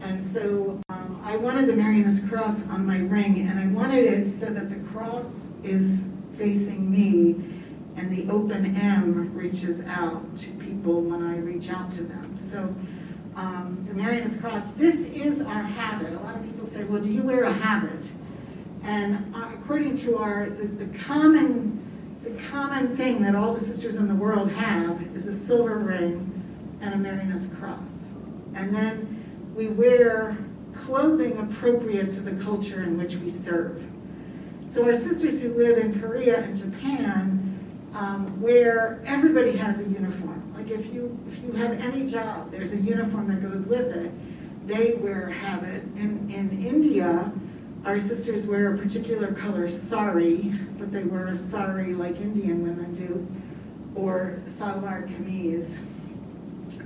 And 0.00 0.22
so 0.22 0.80
um, 0.88 1.22
I 1.24 1.36
wanted 1.36 1.68
the 1.68 1.74
Marianist 1.74 2.28
cross 2.28 2.62
on 2.66 2.84
my 2.84 2.98
ring, 2.98 3.48
and 3.48 3.58
I 3.58 3.66
wanted 3.68 4.04
it 4.04 4.26
so 4.26 4.46
that 4.46 4.70
the 4.70 4.76
cross 4.90 5.46
is 5.62 6.04
facing 6.34 6.90
me 6.90 7.36
and 7.96 8.10
the 8.10 8.30
open 8.30 8.76
M 8.76 9.32
reaches 9.34 9.82
out 9.86 10.36
to 10.36 10.50
people 10.52 11.00
when 11.00 11.22
I 11.22 11.38
reach 11.38 11.70
out 11.70 11.92
to 11.92 12.02
them. 12.02 12.36
So 12.36 12.74
um, 13.36 13.84
the 13.88 13.94
Marianist 13.94 14.40
cross, 14.40 14.64
this 14.76 14.96
is 14.96 15.42
our 15.42 15.62
habit. 15.62 16.12
A 16.12 16.18
lot 16.18 16.34
of 16.34 16.42
people 16.42 16.66
say, 16.66 16.82
well, 16.82 17.00
do 17.00 17.10
you 17.10 17.22
wear 17.22 17.44
a 17.44 17.52
habit? 17.52 18.10
And 18.82 19.32
uh, 19.34 19.48
according 19.54 19.96
to 19.98 20.18
our, 20.18 20.50
the, 20.50 20.66
the 20.66 20.98
common 20.98 21.80
the 22.24 22.42
common 22.44 22.96
thing 22.96 23.20
that 23.20 23.34
all 23.34 23.52
the 23.52 23.60
sisters 23.60 23.96
in 23.96 24.08
the 24.08 24.14
world 24.14 24.50
have 24.52 25.14
is 25.14 25.26
a 25.26 25.32
silver 25.32 25.76
ring 25.76 26.33
and 26.84 26.94
a 26.94 27.08
Marianist 27.08 27.58
cross. 27.58 28.10
And 28.54 28.74
then 28.74 29.52
we 29.56 29.68
wear 29.68 30.36
clothing 30.74 31.38
appropriate 31.38 32.12
to 32.12 32.20
the 32.20 32.32
culture 32.44 32.82
in 32.82 32.98
which 32.98 33.16
we 33.16 33.28
serve. 33.28 33.86
So 34.68 34.84
our 34.84 34.94
sisters 34.94 35.40
who 35.40 35.54
live 35.54 35.78
in 35.78 36.00
Korea 36.00 36.42
and 36.42 36.56
Japan 36.56 37.44
um, 37.94 38.40
where 38.40 39.00
everybody 39.06 39.52
has 39.52 39.80
a 39.80 39.84
uniform. 39.84 40.52
Like 40.56 40.70
if 40.70 40.92
you 40.92 41.16
if 41.28 41.42
you 41.42 41.52
have 41.52 41.80
any 41.84 42.08
job, 42.08 42.50
there's 42.50 42.72
a 42.72 42.76
uniform 42.76 43.28
that 43.28 43.40
goes 43.40 43.66
with 43.66 43.94
it. 43.96 44.10
They 44.66 44.94
wear 44.94 45.28
habit. 45.28 45.84
In 45.96 46.28
in 46.30 46.64
India, 46.66 47.32
our 47.84 48.00
sisters 48.00 48.46
wear 48.46 48.74
a 48.74 48.78
particular 48.78 49.32
color 49.32 49.68
sari, 49.68 50.52
but 50.78 50.90
they 50.90 51.04
wear 51.04 51.28
a 51.28 51.36
sari 51.36 51.94
like 51.94 52.20
Indian 52.20 52.62
women 52.62 52.92
do, 52.94 53.26
or 53.94 54.40
salwar 54.46 55.06
kameez. 55.08 55.76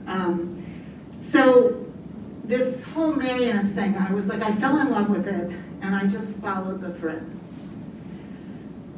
Um, 0.07 0.64
so 1.20 1.85
this 2.44 2.83
whole 2.85 3.12
Marianist 3.12 3.74
thing, 3.74 3.96
I 3.96 4.12
was 4.12 4.29
like, 4.29 4.42
I 4.42 4.53
fell 4.53 4.79
in 4.79 4.90
love 4.90 5.11
with 5.11 5.29
it, 5.29 5.51
and 5.83 5.94
I 5.94 6.07
just 6.07 6.38
followed 6.38 6.81
the 6.81 6.94
thread. 6.94 7.24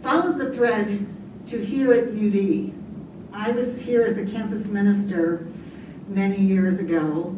Followed 0.02 0.38
the 0.38 0.52
thread 0.52 1.06
to 1.46 1.64
here 1.64 1.92
at 1.92 2.08
UD. 2.08 2.72
I 3.32 3.50
was 3.52 3.80
here 3.80 4.02
as 4.02 4.18
a 4.18 4.24
campus 4.24 4.68
minister 4.68 5.46
many 6.08 6.36
years 6.36 6.78
ago. 6.78 7.36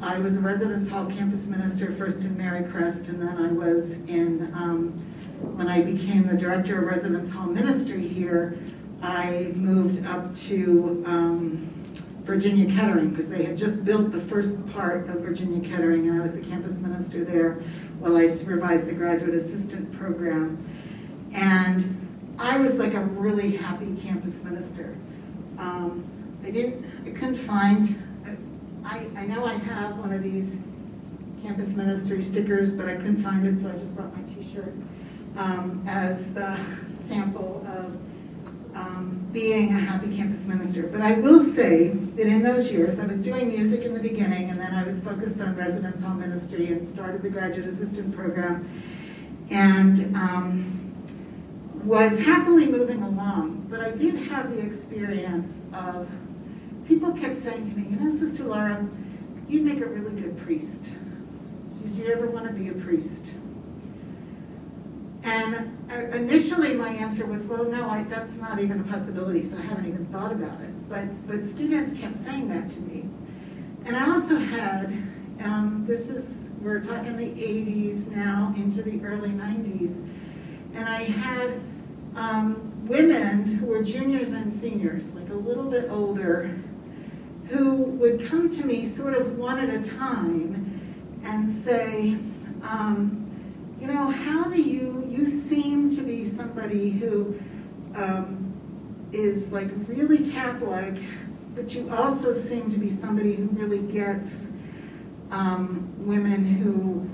I 0.00 0.18
was 0.18 0.38
a 0.38 0.40
residence 0.40 0.88
hall 0.88 1.06
campus 1.06 1.46
minister 1.46 1.92
first 1.92 2.24
in 2.24 2.34
Marycrest, 2.36 3.10
and 3.10 3.20
then 3.20 3.36
I 3.36 3.52
was 3.52 3.98
in, 4.06 4.50
um, 4.54 4.92
when 5.56 5.68
I 5.68 5.82
became 5.82 6.26
the 6.26 6.36
director 6.36 6.78
of 6.78 6.88
residence 6.88 7.30
hall 7.30 7.46
ministry 7.46 8.06
here, 8.06 8.58
I 9.02 9.52
moved 9.54 10.06
up 10.06 10.34
to 10.34 11.02
um, 11.06 11.68
Virginia 12.30 12.72
Kettering 12.72 13.10
because 13.10 13.28
they 13.28 13.42
had 13.42 13.58
just 13.58 13.84
built 13.84 14.12
the 14.12 14.20
first 14.20 14.64
part 14.72 15.08
of 15.10 15.16
Virginia 15.16 15.68
Kettering, 15.68 16.08
and 16.08 16.16
I 16.16 16.22
was 16.22 16.32
the 16.32 16.40
campus 16.40 16.78
minister 16.80 17.24
there 17.24 17.54
while 17.98 18.16
I 18.16 18.28
supervised 18.28 18.86
the 18.86 18.92
graduate 18.92 19.34
assistant 19.34 19.90
program. 19.98 20.56
And 21.32 22.36
I 22.38 22.56
was 22.56 22.78
like 22.78 22.94
a 22.94 23.00
really 23.00 23.50
happy 23.50 23.96
campus 23.96 24.44
minister. 24.44 24.96
Um, 25.58 26.08
I 26.44 26.52
didn't, 26.52 26.86
I 27.04 27.10
couldn't 27.10 27.34
find, 27.34 28.00
I, 28.84 29.08
I 29.16 29.26
know 29.26 29.44
I 29.44 29.54
have 29.54 29.98
one 29.98 30.12
of 30.12 30.22
these 30.22 30.56
campus 31.42 31.74
ministry 31.74 32.22
stickers, 32.22 32.74
but 32.74 32.88
I 32.88 32.94
couldn't 32.94 33.24
find 33.24 33.44
it, 33.44 33.60
so 33.60 33.70
I 33.70 33.72
just 33.72 33.96
brought 33.96 34.16
my 34.16 34.22
t-shirt 34.32 34.72
um, 35.36 35.82
as 35.88 36.32
the 36.32 36.56
sample 36.92 37.66
of 37.66 37.86
um, 38.76 39.19
being 39.32 39.72
a 39.72 39.78
happy 39.78 40.14
campus 40.14 40.46
minister. 40.46 40.84
But 40.84 41.02
I 41.02 41.12
will 41.12 41.40
say 41.40 41.88
that 41.88 42.26
in 42.26 42.42
those 42.42 42.72
years, 42.72 42.98
I 42.98 43.06
was 43.06 43.18
doing 43.18 43.48
music 43.48 43.82
in 43.82 43.94
the 43.94 44.00
beginning, 44.00 44.50
and 44.50 44.58
then 44.58 44.74
I 44.74 44.82
was 44.82 45.02
focused 45.02 45.40
on 45.40 45.56
residence 45.56 46.02
hall 46.02 46.14
ministry 46.14 46.68
and 46.68 46.86
started 46.86 47.22
the 47.22 47.30
graduate 47.30 47.68
assistant 47.68 48.14
program. 48.14 48.68
And 49.50 50.14
um, 50.16 50.80
was 51.84 52.20
happily 52.20 52.66
moving 52.66 53.02
along, 53.02 53.66
but 53.70 53.80
I 53.80 53.90
did 53.92 54.14
have 54.14 54.54
the 54.54 54.60
experience 54.60 55.60
of 55.72 56.08
people 56.86 57.12
kept 57.12 57.36
saying 57.36 57.64
to 57.64 57.76
me, 57.76 57.88
you 57.88 57.96
know, 57.96 58.10
Sister 58.10 58.44
Laura, 58.44 58.86
you'd 59.48 59.62
make 59.62 59.80
a 59.80 59.86
really 59.86 60.20
good 60.20 60.36
priest. 60.38 60.94
Did 61.82 61.92
you 61.92 62.12
ever 62.12 62.26
want 62.26 62.46
to 62.46 62.52
be 62.52 62.68
a 62.68 62.72
priest? 62.72 63.34
And 65.22 65.76
uh, 65.90 66.16
initially 66.16 66.74
my 66.74 66.88
answer 66.88 67.26
was, 67.26 67.46
well, 67.46 67.64
no, 67.64 67.88
I, 67.88 68.04
that's 68.04 68.38
not 68.38 68.58
even 68.60 68.80
a 68.80 68.84
possibility, 68.84 69.44
so 69.44 69.58
I 69.58 69.62
haven't 69.62 69.86
even 69.86 70.06
thought 70.06 70.32
about 70.32 70.60
it. 70.60 70.88
But, 70.88 71.26
but 71.26 71.44
students 71.44 71.92
kept 71.92 72.16
saying 72.16 72.48
that 72.48 72.70
to 72.70 72.80
me. 72.80 73.04
And 73.84 73.96
I 73.96 74.10
also 74.10 74.36
had, 74.36 74.86
um, 75.44 75.84
this 75.86 76.08
is, 76.08 76.50
we're 76.60 76.80
talking 76.80 77.16
the 77.16 77.30
80s 77.30 78.08
now 78.08 78.52
into 78.56 78.82
the 78.82 79.02
early 79.04 79.30
90s, 79.30 80.06
and 80.74 80.88
I 80.88 81.02
had 81.02 81.60
um, 82.16 82.86
women 82.86 83.44
who 83.44 83.66
were 83.66 83.82
juniors 83.82 84.32
and 84.32 84.52
seniors, 84.52 85.14
like 85.14 85.28
a 85.30 85.34
little 85.34 85.70
bit 85.70 85.90
older, 85.90 86.58
who 87.48 87.74
would 87.74 88.24
come 88.24 88.48
to 88.48 88.66
me 88.66 88.86
sort 88.86 89.14
of 89.14 89.36
one 89.38 89.58
at 89.58 89.74
a 89.74 89.96
time 89.96 90.80
and 91.24 91.48
say, 91.48 92.16
um, 92.62 93.26
you 93.80 93.86
know, 93.86 94.10
how 94.10 94.44
do 94.44 94.60
you, 94.60 94.99
you 95.10 95.28
seem 95.28 95.90
to 95.90 96.02
be 96.02 96.24
somebody 96.24 96.90
who 96.90 97.38
um, 97.94 98.54
is 99.12 99.52
like 99.52 99.68
really 99.88 100.30
Catholic, 100.30 101.02
but 101.54 101.74
you 101.74 101.90
also 101.90 102.32
seem 102.32 102.70
to 102.70 102.78
be 102.78 102.88
somebody 102.88 103.34
who 103.34 103.46
really 103.48 103.80
gets 103.80 104.48
um, 105.32 105.92
women 105.98 106.44
who 106.44 107.08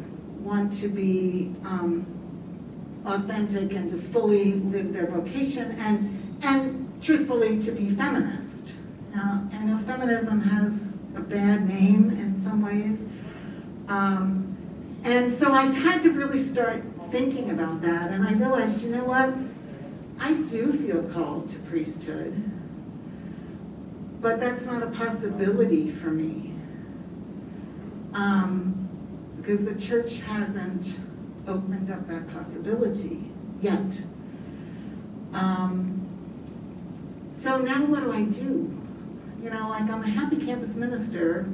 want 0.45 0.73
to 0.75 0.89
be 0.89 1.55
um, 1.65 2.07
authentic 3.07 3.73
and 3.73 3.89
to 3.89 3.97
fully 3.97 4.55
live 4.55 4.93
their 4.93 5.07
vocation 5.07 5.73
and, 5.79 6.39
and 6.43 7.03
truthfully 7.03 7.59
to 7.61 7.73
be 7.73 7.91
feminist. 7.91 8.75
Now, 9.15 9.49
I 9.53 9.65
know 9.65 9.79
feminism 9.79 10.41
has 10.43 10.95
a 11.17 11.21
bad 11.21 11.67
name 11.67 12.11
in 12.11 12.37
some 12.37 12.63
ways. 12.63 13.05
Um, 13.89 14.57
and 15.05 15.31
so 15.31 15.53
I 15.53 15.65
had 15.65 16.03
to 16.03 16.11
really 16.11 16.39
start 16.39 16.83
thinking 17.11 17.51
about 17.51 17.83
that 17.83 18.11
and 18.11 18.27
I 18.27 18.33
realized, 18.33 18.83
you 18.83 18.91
know 18.91 19.05
what? 19.05 19.33
I 20.19 20.35
do 20.35 20.73
feel 20.73 21.03
called 21.11 21.49
to 21.51 21.59
priesthood, 21.61 22.35
but 24.21 24.41
that's 24.41 24.67
not 24.67 24.83
a 24.83 24.87
possibility 24.87 25.91
for 25.91 26.09
me. 26.09 26.53
because 29.37 29.65
the 29.65 29.77
church 29.77 30.19
hasn't 30.23 30.99
opened 31.47 31.89
up 31.89 32.05
that 32.09 32.27
possibility 32.35 33.31
yet. 33.61 34.03
Um, 35.33 36.05
so 37.31 37.59
now 37.59 37.85
what 37.85 38.01
do 38.01 38.13
I 38.13 38.23
do? 38.25 38.77
You 39.41 39.51
know, 39.51 39.69
like 39.69 39.89
I'm 39.89 40.03
a 40.03 40.09
happy 40.09 40.39
campus 40.39 40.75
minister, 40.75 41.47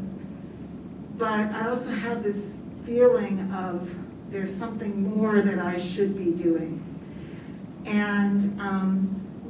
but 1.19 1.53
I 1.53 1.69
also 1.69 1.91
have 1.91 2.23
this 2.23 2.62
feeling 2.85 3.53
of 3.53 3.95
there's 4.33 4.55
something 4.55 5.16
more 5.16 5.42
that 5.42 5.59
I 5.59 5.77
should 5.77 6.16
be 6.16 6.33
doing. 6.33 6.83
And 7.85 8.61
um, 8.61 8.99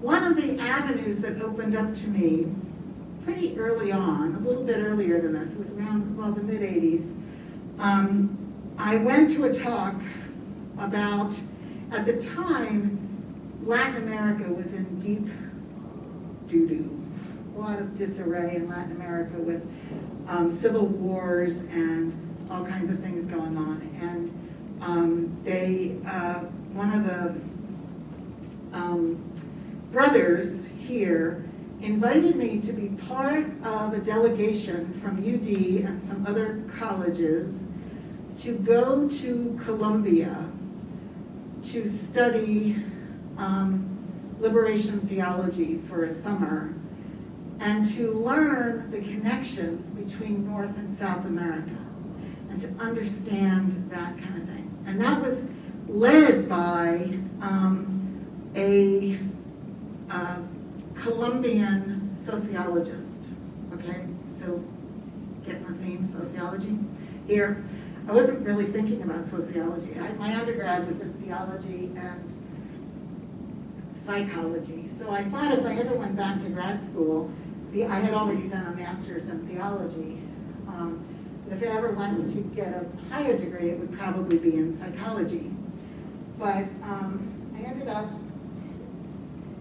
one 0.00 0.24
of 0.24 0.36
the 0.36 0.58
avenues 0.60 1.20
that 1.20 1.40
opened 1.40 1.76
up 1.76 1.94
to 1.94 2.08
me 2.08 2.52
pretty 3.24 3.56
early 3.56 3.92
on, 3.92 4.34
a 4.34 4.38
little 4.40 4.64
bit 4.64 4.78
earlier 4.78 5.20
than 5.20 5.32
this, 5.32 5.54
was 5.54 5.74
around, 5.74 6.16
well, 6.16 6.32
the 6.32 6.42
mid 6.42 6.60
80s. 6.60 7.14
Um, 7.78 8.36
I 8.76 8.96
went 8.96 9.30
to 9.30 9.44
a 9.44 9.54
talk 9.54 9.94
about, 10.78 11.40
at 11.92 12.04
the 12.04 12.20
time, 12.20 12.98
Latin 13.62 14.02
America 14.02 14.52
was 14.52 14.74
in 14.74 14.98
deep 14.98 15.28
doo 16.48 16.68
doo. 16.68 16.98
A 17.56 17.60
lot 17.60 17.78
of 17.78 17.96
disarray 17.96 18.56
in 18.56 18.68
Latin 18.68 18.92
America 18.92 19.36
with 19.38 19.62
um, 20.26 20.50
civil 20.50 20.86
wars 20.86 21.60
and 21.60 22.12
all 22.50 22.64
kinds 22.64 22.90
of 22.90 22.98
things 23.00 23.26
going 23.26 23.56
on. 23.56 23.88
And 24.00 24.21
um, 24.82 25.36
they, 25.44 25.96
uh, 26.06 26.40
one 26.74 26.92
of 26.92 27.04
the 27.04 28.76
um, 28.76 29.32
brothers 29.92 30.66
here 30.66 31.44
invited 31.80 32.36
me 32.36 32.60
to 32.60 32.72
be 32.72 32.88
part 33.06 33.46
of 33.64 33.92
a 33.94 33.98
delegation 33.98 34.92
from 35.00 35.18
UD 35.18 35.86
and 35.86 36.00
some 36.00 36.26
other 36.26 36.62
colleges 36.76 37.66
to 38.36 38.56
go 38.58 39.08
to 39.08 39.58
Colombia 39.62 40.50
to 41.62 41.86
study 41.86 42.76
um, 43.38 43.88
liberation 44.40 45.00
theology 45.08 45.78
for 45.78 46.04
a 46.04 46.10
summer 46.10 46.74
and 47.60 47.84
to 47.92 48.10
learn 48.12 48.90
the 48.90 49.00
connections 49.00 49.90
between 49.92 50.44
North 50.48 50.76
and 50.76 50.92
South 50.92 51.24
America 51.24 51.76
and 52.50 52.60
to 52.60 52.68
understand 52.82 53.70
that 53.90 54.18
kind 54.18 54.42
of 54.42 54.48
thing. 54.48 54.61
And 54.86 55.00
that 55.00 55.20
was 55.22 55.44
led 55.88 56.48
by 56.48 57.18
um, 57.40 58.50
a, 58.56 59.18
a 60.10 60.42
Colombian 60.94 62.10
sociologist. 62.14 63.32
Okay, 63.74 64.06
so 64.28 64.62
getting 65.44 65.66
the 65.66 65.74
theme, 65.74 66.04
sociology 66.04 66.78
here. 67.26 67.64
I 68.08 68.12
wasn't 68.12 68.44
really 68.44 68.66
thinking 68.66 69.02
about 69.02 69.26
sociology. 69.26 69.96
I, 69.98 70.12
my 70.14 70.34
undergrad 70.34 70.86
was 70.86 71.00
in 71.00 71.12
theology 71.14 71.90
and 71.96 72.32
psychology. 73.94 74.88
So 74.88 75.10
I 75.10 75.24
thought 75.24 75.52
if 75.52 75.64
I 75.64 75.76
ever 75.76 75.94
went 75.94 76.16
back 76.16 76.40
to 76.40 76.48
grad 76.48 76.84
school, 76.86 77.30
the, 77.72 77.86
I 77.86 78.00
had 78.00 78.12
already 78.12 78.48
done 78.48 78.66
a 78.66 78.72
master's 78.72 79.28
in 79.28 79.46
theology. 79.46 80.20
Um, 80.66 81.04
if 81.52 81.62
I 81.62 81.66
ever 81.66 81.90
wanted 81.92 82.32
to 82.32 82.40
get 82.54 82.68
a 82.68 82.86
higher 83.12 83.36
degree, 83.36 83.70
it 83.70 83.78
would 83.78 83.92
probably 83.92 84.38
be 84.38 84.56
in 84.56 84.76
psychology. 84.76 85.50
But 86.38 86.64
um, 86.82 87.30
I 87.56 87.62
ended 87.62 87.88
up 87.88 88.10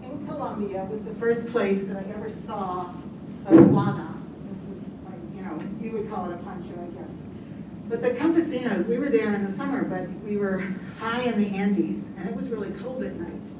in 0.02 0.26
Colombia, 0.26 0.84
was 0.90 1.02
the 1.02 1.14
first 1.14 1.48
place 1.48 1.82
that 1.82 1.96
I 1.96 2.04
ever 2.16 2.30
saw 2.46 2.92
a 3.46 3.52
ruana. 3.52 4.14
This 4.50 4.76
is, 4.76 4.84
like, 5.04 5.20
you 5.36 5.42
know, 5.42 5.58
you 5.80 5.92
would 5.92 6.10
call 6.10 6.30
it 6.30 6.34
a 6.34 6.38
poncho, 6.38 6.72
I 6.72 6.98
guess. 6.98 7.10
But 7.88 8.00
the 8.00 8.12
campesinos, 8.12 8.88
we 8.88 8.98
were 8.98 9.10
there 9.10 9.34
in 9.34 9.44
the 9.44 9.52
summer, 9.52 9.84
but 9.84 10.08
we 10.24 10.36
were 10.36 10.64
high 10.98 11.22
in 11.22 11.38
the 11.38 11.56
Andes, 11.56 12.10
and 12.16 12.28
it 12.28 12.34
was 12.34 12.50
really 12.50 12.70
cold 12.78 13.02
at 13.04 13.14
night. 13.16 13.50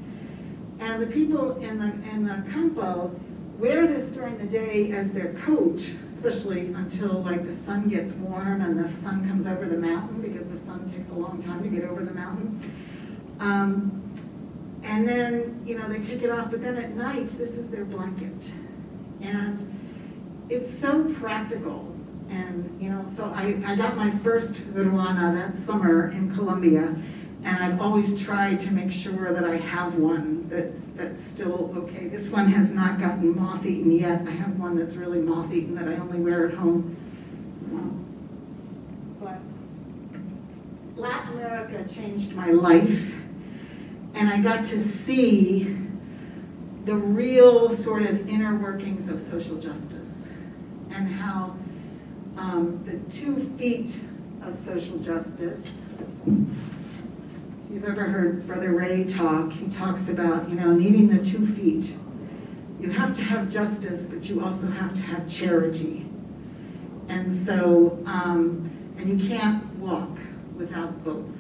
And 0.81 1.03
the 1.03 1.07
people 1.07 1.57
in 1.59 1.79
the, 1.79 1.93
in 2.11 2.25
the 2.25 2.43
campo 2.51 3.15
wear 3.63 3.87
this 3.87 4.09
during 4.09 4.37
the 4.39 4.45
day 4.45 4.91
as 4.91 5.13
their 5.13 5.33
coat, 5.35 5.79
especially 6.09 6.67
until 6.75 7.23
like 7.23 7.45
the 7.45 7.53
sun 7.53 7.89
gets 7.89 8.13
warm 8.15 8.61
and 8.61 8.77
the 8.77 8.93
sun 8.93 9.27
comes 9.29 9.47
over 9.47 9.67
the 9.67 9.77
mountain 9.77 10.21
because 10.21 10.45
the 10.47 10.57
sun 10.57 10.85
takes 10.91 11.11
a 11.11 11.15
long 11.15 11.41
time 11.41 11.63
to 11.63 11.69
get 11.69 11.85
over 11.85 12.05
the 12.05 12.13
mountain. 12.13 12.61
Um, 13.39 14.03
and 14.83 15.09
then, 15.09 15.63
you 15.65 15.79
know, 15.79 15.89
they 15.89 16.01
take 16.01 16.23
it 16.23 16.31
off, 16.31 16.51
but 16.51 16.61
then 16.61 16.77
at 16.77 16.97
night, 16.97 17.29
this 17.29 17.57
is 17.57 17.71
their 17.71 17.85
blanket. 17.85 18.51
And 19.21 19.79
it's 20.49 20.69
so 20.69 21.05
practical 21.15 21.95
and, 22.31 22.77
you 22.83 22.91
know, 22.91 23.05
so 23.07 23.33
I, 23.33 23.63
I 23.65 23.77
got 23.77 23.97
my 23.97 24.11
first 24.11 24.55
ruana 24.73 25.33
that 25.35 25.55
summer 25.55 26.09
in 26.09 26.35
Colombia, 26.35 26.97
and 27.45 27.59
I've 27.59 27.81
always 27.81 28.21
tried 28.23 28.61
to 28.61 28.73
make 28.73 28.93
sure 28.93 29.33
that 29.33 29.45
I 29.45 29.57
have 29.57 29.97
one 29.97 30.49
that's, 30.49 30.89
that's 30.89 31.21
still 31.21 31.75
okay. 31.77 32.07
This 32.07 32.31
one 32.31 32.47
has 32.53 32.73
not 32.73 33.01
gotten 33.01 33.37
moth-eaten 33.37 33.91
yet. 33.91 34.27
I 34.27 34.31
have 34.31 34.59
one 34.59 34.77
that's 34.77 34.95
really 34.95 35.21
moth-eaten 35.21 35.75
that 35.75 35.89
I 35.89 35.97
only 35.97 36.21
wear 36.21 36.47
at 36.49 36.55
home. 36.55 36.97
But 39.21 39.39
Latin 40.95 41.33
America 41.33 41.85
changed 41.89 42.35
my 42.35 42.51
life, 42.51 43.17
and 44.15 44.29
I 44.29 44.39
got 44.41 44.65
to 44.67 44.79
see 44.79 45.77
the 46.85 46.95
real 46.95 47.75
sort 47.75 48.03
of 48.03 48.29
inner 48.29 48.57
workings 48.57 49.09
of 49.09 49.21
social 49.21 49.57
justice 49.57 50.29
and 50.91 51.09
how 51.09 51.57
um, 52.37 52.83
the 52.85 52.99
two 53.13 53.37
feet 53.57 54.01
of 54.43 54.57
social 54.57 54.99
justice. 54.99 55.73
You've 57.73 57.85
ever 57.85 58.05
heard 58.05 58.47
Brother 58.47 58.73
Ray 58.73 59.05
talk, 59.05 59.51
he 59.51 59.67
talks 59.67 60.11
about, 60.11 60.47
you 60.51 60.57
know, 60.57 60.75
needing 60.75 61.09
the 61.09 61.25
two 61.25 61.47
feet. 61.47 61.95
You 62.79 62.91
have 62.91 63.15
to 63.15 63.23
have 63.23 63.49
justice, 63.49 64.05
but 64.05 64.29
you 64.29 64.45
also 64.45 64.67
have 64.67 64.93
to 64.93 65.01
have 65.01 65.27
charity. 65.27 66.05
And 67.09 67.33
so, 67.33 67.99
um, 68.05 68.71
and 68.99 69.09
you 69.09 69.27
can't 69.27 69.65
walk 69.77 70.19
without 70.55 71.03
both. 71.03 71.35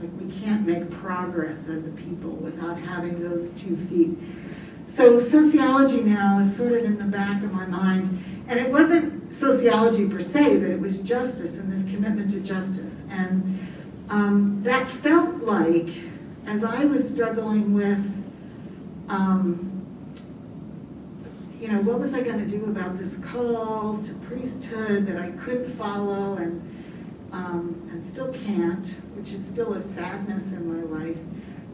Like 0.00 0.10
we 0.20 0.28
can't 0.40 0.66
make 0.66 0.90
progress 0.90 1.68
as 1.68 1.86
a 1.86 1.90
people 1.90 2.30
without 2.30 2.76
having 2.76 3.22
those 3.22 3.50
two 3.50 3.76
feet. 3.86 4.18
So 4.88 5.20
sociology 5.20 6.00
now 6.00 6.40
is 6.40 6.56
sort 6.56 6.72
of 6.72 6.84
in 6.86 6.98
the 6.98 7.04
back 7.04 7.44
of 7.44 7.52
my 7.52 7.66
mind. 7.66 8.24
And 8.48 8.58
it 8.58 8.68
wasn't 8.68 9.32
sociology 9.32 10.08
per 10.08 10.18
se, 10.18 10.58
but 10.58 10.70
it 10.70 10.80
was 10.80 11.00
justice 11.02 11.58
and 11.58 11.70
this 11.70 11.84
commitment 11.84 12.30
to 12.32 12.40
justice. 12.40 13.02
And 13.10 13.57
um, 14.10 14.60
that 14.62 14.88
felt 14.88 15.36
like, 15.42 15.88
as 16.46 16.64
I 16.64 16.84
was 16.84 17.08
struggling 17.08 17.74
with, 17.74 18.04
um, 19.08 19.64
you 21.60 21.68
know, 21.68 21.80
what 21.80 21.98
was 21.98 22.14
I 22.14 22.22
going 22.22 22.38
to 22.38 22.46
do 22.46 22.64
about 22.66 22.98
this 22.98 23.18
call 23.18 23.98
to 23.98 24.14
priesthood 24.14 25.06
that 25.06 25.18
I 25.18 25.30
couldn't 25.32 25.70
follow 25.72 26.36
and, 26.36 26.62
um, 27.32 27.88
and 27.90 28.04
still 28.04 28.32
can't, 28.32 28.86
which 29.14 29.32
is 29.32 29.44
still 29.44 29.74
a 29.74 29.80
sadness 29.80 30.52
in 30.52 30.66
my 30.66 30.98
life. 30.98 31.18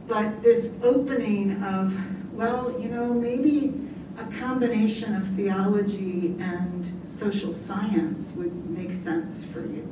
But 0.06 0.42
this 0.42 0.72
opening 0.82 1.62
of, 1.62 1.96
well, 2.32 2.74
you 2.80 2.88
know, 2.88 3.12
maybe 3.12 3.74
a 4.18 4.24
combination 4.26 5.14
of 5.14 5.26
theology 5.28 6.36
and 6.40 6.90
social 7.04 7.52
science 7.52 8.32
would 8.36 8.70
make 8.70 8.92
sense 8.92 9.44
for 9.44 9.60
you. 9.60 9.88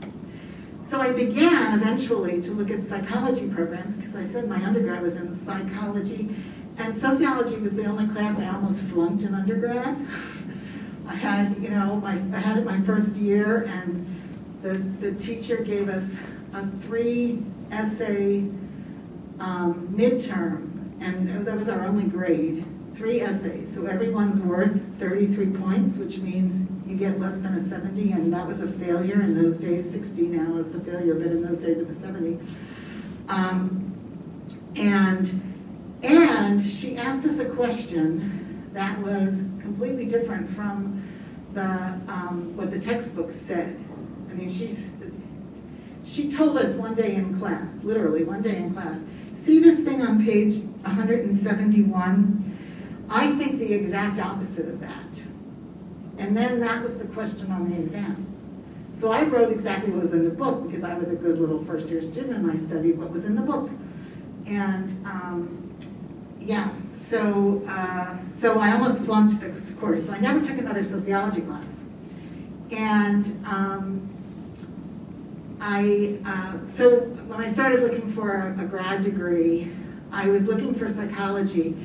So 0.84 1.00
I 1.00 1.12
began 1.12 1.78
eventually 1.78 2.40
to 2.42 2.52
look 2.52 2.70
at 2.70 2.82
psychology 2.82 3.48
programs 3.48 3.96
because 3.96 4.16
I 4.16 4.24
said 4.24 4.48
my 4.48 4.62
undergrad 4.64 5.00
was 5.00 5.16
in 5.16 5.32
psychology 5.32 6.34
and 6.78 6.96
sociology 6.96 7.56
was 7.56 7.74
the 7.74 7.84
only 7.84 8.08
class 8.08 8.40
I 8.40 8.48
almost 8.48 8.82
flunked 8.84 9.22
in 9.22 9.34
undergrad. 9.34 9.96
I 11.06 11.14
had, 11.14 11.56
you 11.62 11.70
know, 11.70 11.96
my, 11.96 12.12
I 12.36 12.40
had 12.40 12.58
it 12.58 12.64
my 12.64 12.80
first 12.80 13.16
year 13.16 13.64
and 13.68 14.06
the, 14.62 14.74
the 14.74 15.14
teacher 15.14 15.56
gave 15.58 15.88
us 15.88 16.16
a 16.52 16.66
three 16.82 17.44
essay 17.70 18.40
um, 19.38 19.88
midterm 19.94 20.68
and 21.00 21.46
that 21.46 21.56
was 21.56 21.68
our 21.68 21.84
only 21.84 22.04
grade 22.04 22.64
three 22.94 23.20
essays. 23.20 23.72
So 23.72 23.86
everyone's 23.86 24.40
worth 24.40 24.80
33 24.98 25.50
points, 25.50 25.96
which 25.96 26.18
means 26.18 26.66
you 26.92 26.98
get 26.98 27.18
less 27.18 27.38
than 27.38 27.54
a 27.54 27.60
70, 27.60 28.12
and 28.12 28.32
that 28.32 28.46
was 28.46 28.60
a 28.60 28.70
failure 28.70 29.20
in 29.22 29.34
those 29.34 29.56
days. 29.56 29.90
60 29.90 30.22
now 30.28 30.56
is 30.56 30.70
the 30.70 30.80
failure, 30.80 31.14
but 31.14 31.28
in 31.28 31.42
those 31.42 31.60
days 31.60 31.80
it 31.80 31.88
was 31.88 31.96
70. 31.96 32.38
Um, 33.28 33.88
and 34.76 35.40
and 36.02 36.60
she 36.60 36.96
asked 36.96 37.24
us 37.24 37.38
a 37.38 37.44
question 37.44 38.68
that 38.72 38.98
was 38.98 39.44
completely 39.60 40.06
different 40.06 40.50
from 40.50 41.02
the 41.54 41.98
um, 42.08 42.52
what 42.56 42.70
the 42.70 42.78
textbooks 42.78 43.36
said. 43.36 43.82
I 44.30 44.34
mean, 44.34 44.50
she's 44.50 44.90
she 46.04 46.30
told 46.30 46.58
us 46.58 46.76
one 46.76 46.94
day 46.94 47.14
in 47.14 47.36
class, 47.38 47.82
literally 47.84 48.24
one 48.24 48.42
day 48.42 48.56
in 48.56 48.74
class, 48.74 49.04
see 49.34 49.60
this 49.60 49.80
thing 49.80 50.02
on 50.02 50.22
page 50.24 50.56
171? 50.82 52.58
I 53.08 53.32
think 53.36 53.58
the 53.58 53.72
exact 53.72 54.18
opposite 54.18 54.68
of 54.68 54.80
that. 54.80 55.22
And 56.22 56.36
then 56.36 56.60
that 56.60 56.80
was 56.80 56.96
the 56.96 57.04
question 57.06 57.50
on 57.50 57.68
the 57.68 57.76
exam. 57.76 58.26
So 58.92 59.10
I 59.10 59.24
wrote 59.24 59.50
exactly 59.50 59.90
what 59.90 60.02
was 60.02 60.12
in 60.12 60.24
the 60.24 60.30
book 60.30 60.64
because 60.64 60.84
I 60.84 60.94
was 60.94 61.10
a 61.10 61.16
good 61.16 61.40
little 61.40 61.64
first 61.64 61.88
year 61.88 62.00
student 62.00 62.36
and 62.36 62.50
I 62.50 62.54
studied 62.54 62.96
what 62.96 63.10
was 63.10 63.24
in 63.24 63.34
the 63.34 63.42
book. 63.42 63.68
And 64.46 64.88
um, 65.04 65.74
yeah, 66.38 66.70
so, 66.92 67.64
uh, 67.68 68.16
so 68.36 68.60
I 68.60 68.70
almost 68.70 69.02
flunked 69.02 69.40
this 69.40 69.72
course. 69.72 70.06
So 70.06 70.12
I 70.12 70.20
never 70.20 70.40
took 70.40 70.58
another 70.58 70.84
sociology 70.84 71.40
class. 71.40 71.82
And 72.70 73.26
um, 73.44 74.08
I, 75.60 76.20
uh, 76.24 76.68
so 76.68 77.00
when 77.00 77.40
I 77.40 77.46
started 77.46 77.80
looking 77.80 78.08
for 78.08 78.32
a, 78.32 78.62
a 78.62 78.64
grad 78.64 79.02
degree, 79.02 79.72
I 80.12 80.28
was 80.28 80.46
looking 80.46 80.72
for 80.72 80.86
psychology, 80.86 81.76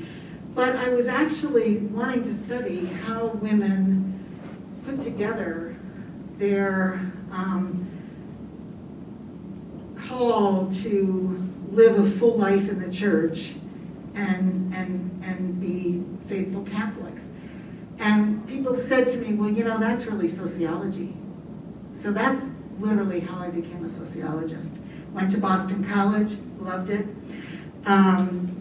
but 0.53 0.75
I 0.75 0.89
was 0.89 1.07
actually 1.07 1.79
wanting 1.79 2.21
to 2.21 2.33
study 2.33 2.85
how 2.85 3.27
women 3.27 4.06
put 4.97 5.03
together 5.03 5.75
their 6.37 6.99
um, 7.31 7.87
call 9.95 10.67
to 10.71 11.43
live 11.71 11.99
a 11.99 12.09
full 12.17 12.37
life 12.37 12.69
in 12.69 12.79
the 12.79 12.91
church 12.91 13.55
and, 14.15 14.73
and, 14.73 15.23
and 15.23 15.59
be 15.59 16.03
faithful 16.27 16.63
Catholics. 16.63 17.31
And 17.99 18.47
people 18.47 18.73
said 18.73 19.07
to 19.09 19.17
me, 19.17 19.33
well, 19.33 19.49
you 19.49 19.63
know, 19.63 19.77
that's 19.79 20.05
really 20.05 20.27
sociology. 20.27 21.15
So 21.93 22.11
that's 22.11 22.51
literally 22.79 23.19
how 23.19 23.39
I 23.39 23.49
became 23.49 23.83
a 23.85 23.89
sociologist. 23.89 24.75
Went 25.13 25.31
to 25.31 25.39
Boston 25.39 25.83
College, 25.83 26.37
loved 26.59 26.89
it, 26.89 27.07
um, 27.85 28.55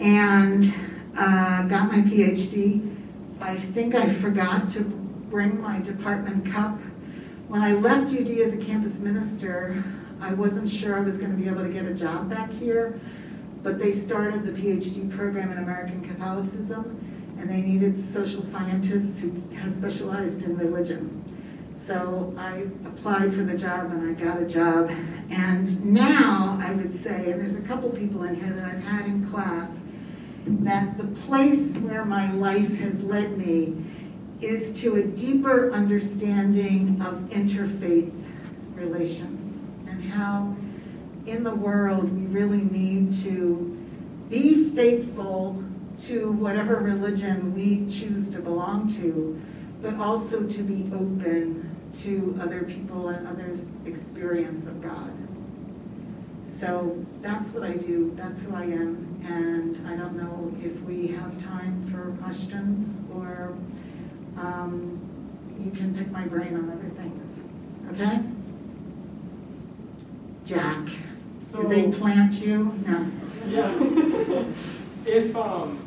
and 0.00 0.74
uh, 1.16 1.62
got 1.64 1.92
my 1.92 1.98
PhD. 1.98 2.96
I 3.40 3.56
think 3.56 3.94
I 3.94 4.08
forgot 4.08 4.68
to 4.70 4.99
bring 5.30 5.60
my 5.60 5.80
department 5.80 6.44
cup. 6.52 6.78
When 7.46 7.62
I 7.62 7.72
left 7.72 8.12
UD 8.12 8.28
as 8.40 8.52
a 8.52 8.58
campus 8.58 8.98
minister, 8.98 9.82
I 10.20 10.34
wasn't 10.34 10.68
sure 10.68 10.96
I 10.96 11.00
was 11.00 11.18
going 11.18 11.30
to 11.30 11.36
be 11.36 11.48
able 11.48 11.62
to 11.62 11.72
get 11.72 11.86
a 11.86 11.94
job 11.94 12.28
back 12.28 12.50
here, 12.50 13.00
but 13.62 13.78
they 13.78 13.92
started 13.92 14.44
the 14.44 14.52
PhD 14.52 15.14
program 15.16 15.52
in 15.52 15.58
American 15.58 16.02
Catholicism, 16.02 17.34
and 17.38 17.48
they 17.48 17.62
needed 17.62 17.98
social 17.98 18.42
scientists 18.42 19.20
who 19.20 19.30
had 19.54 19.70
specialized 19.70 20.42
in 20.42 20.56
religion. 20.58 21.24
So 21.76 22.34
I 22.36 22.66
applied 22.86 23.32
for 23.32 23.42
the 23.42 23.56
job 23.56 23.90
and 23.90 24.10
I 24.10 24.20
got 24.20 24.42
a 24.42 24.44
job. 24.44 24.90
And 25.30 25.82
now 25.82 26.58
I 26.60 26.72
would 26.72 26.92
say, 26.92 27.30
and 27.30 27.40
there's 27.40 27.54
a 27.54 27.62
couple 27.62 27.88
people 27.88 28.24
in 28.24 28.34
here 28.34 28.52
that 28.52 28.64
I've 28.64 28.82
had 28.82 29.06
in 29.06 29.26
class, 29.26 29.80
that 30.46 30.98
the 30.98 31.06
place 31.06 31.78
where 31.78 32.04
my 32.04 32.30
life 32.32 32.76
has 32.78 33.02
led 33.02 33.38
me 33.38 33.82
is 34.40 34.72
to 34.80 34.96
a 34.96 35.02
deeper 35.02 35.70
understanding 35.72 37.00
of 37.02 37.20
interfaith 37.30 38.12
relations 38.74 39.62
and 39.86 40.02
how 40.02 40.54
in 41.26 41.44
the 41.44 41.54
world 41.54 42.10
we 42.16 42.26
really 42.26 42.62
need 42.62 43.12
to 43.12 43.76
be 44.28 44.70
faithful 44.70 45.62
to 45.98 46.32
whatever 46.32 46.76
religion 46.76 47.54
we 47.54 47.86
choose 47.86 48.30
to 48.30 48.40
belong 48.40 48.88
to, 48.88 49.40
but 49.82 49.94
also 49.96 50.46
to 50.46 50.62
be 50.62 50.90
open 50.94 51.76
to 51.92 52.38
other 52.40 52.62
people 52.62 53.08
and 53.08 53.26
others' 53.28 53.76
experience 53.84 54.66
of 54.66 54.80
God. 54.80 55.12
So 56.46 57.04
that's 57.20 57.52
what 57.52 57.64
I 57.64 57.74
do, 57.74 58.12
that's 58.16 58.42
who 58.42 58.54
I 58.54 58.64
am, 58.64 59.20
and 59.24 59.86
I 59.86 59.96
don't 59.96 60.16
know 60.16 60.52
if 60.64 60.80
we 60.82 61.08
have 61.08 61.38
time 61.38 61.86
for 61.88 62.12
questions 62.22 63.00
or 63.14 63.54
um, 64.40 65.00
you 65.58 65.70
can 65.70 65.94
pick 65.94 66.10
my 66.10 66.26
brain 66.26 66.54
on 66.56 66.70
other 66.70 66.88
things. 66.96 67.42
Okay? 67.92 68.20
Jack, 70.44 70.88
So, 71.52 71.62
did 71.62 71.70
they 71.70 71.98
plant 71.98 72.40
you? 72.40 72.72
No. 72.86 73.10
Yeah. 73.48 73.72
if 75.06 75.36
um, 75.36 75.78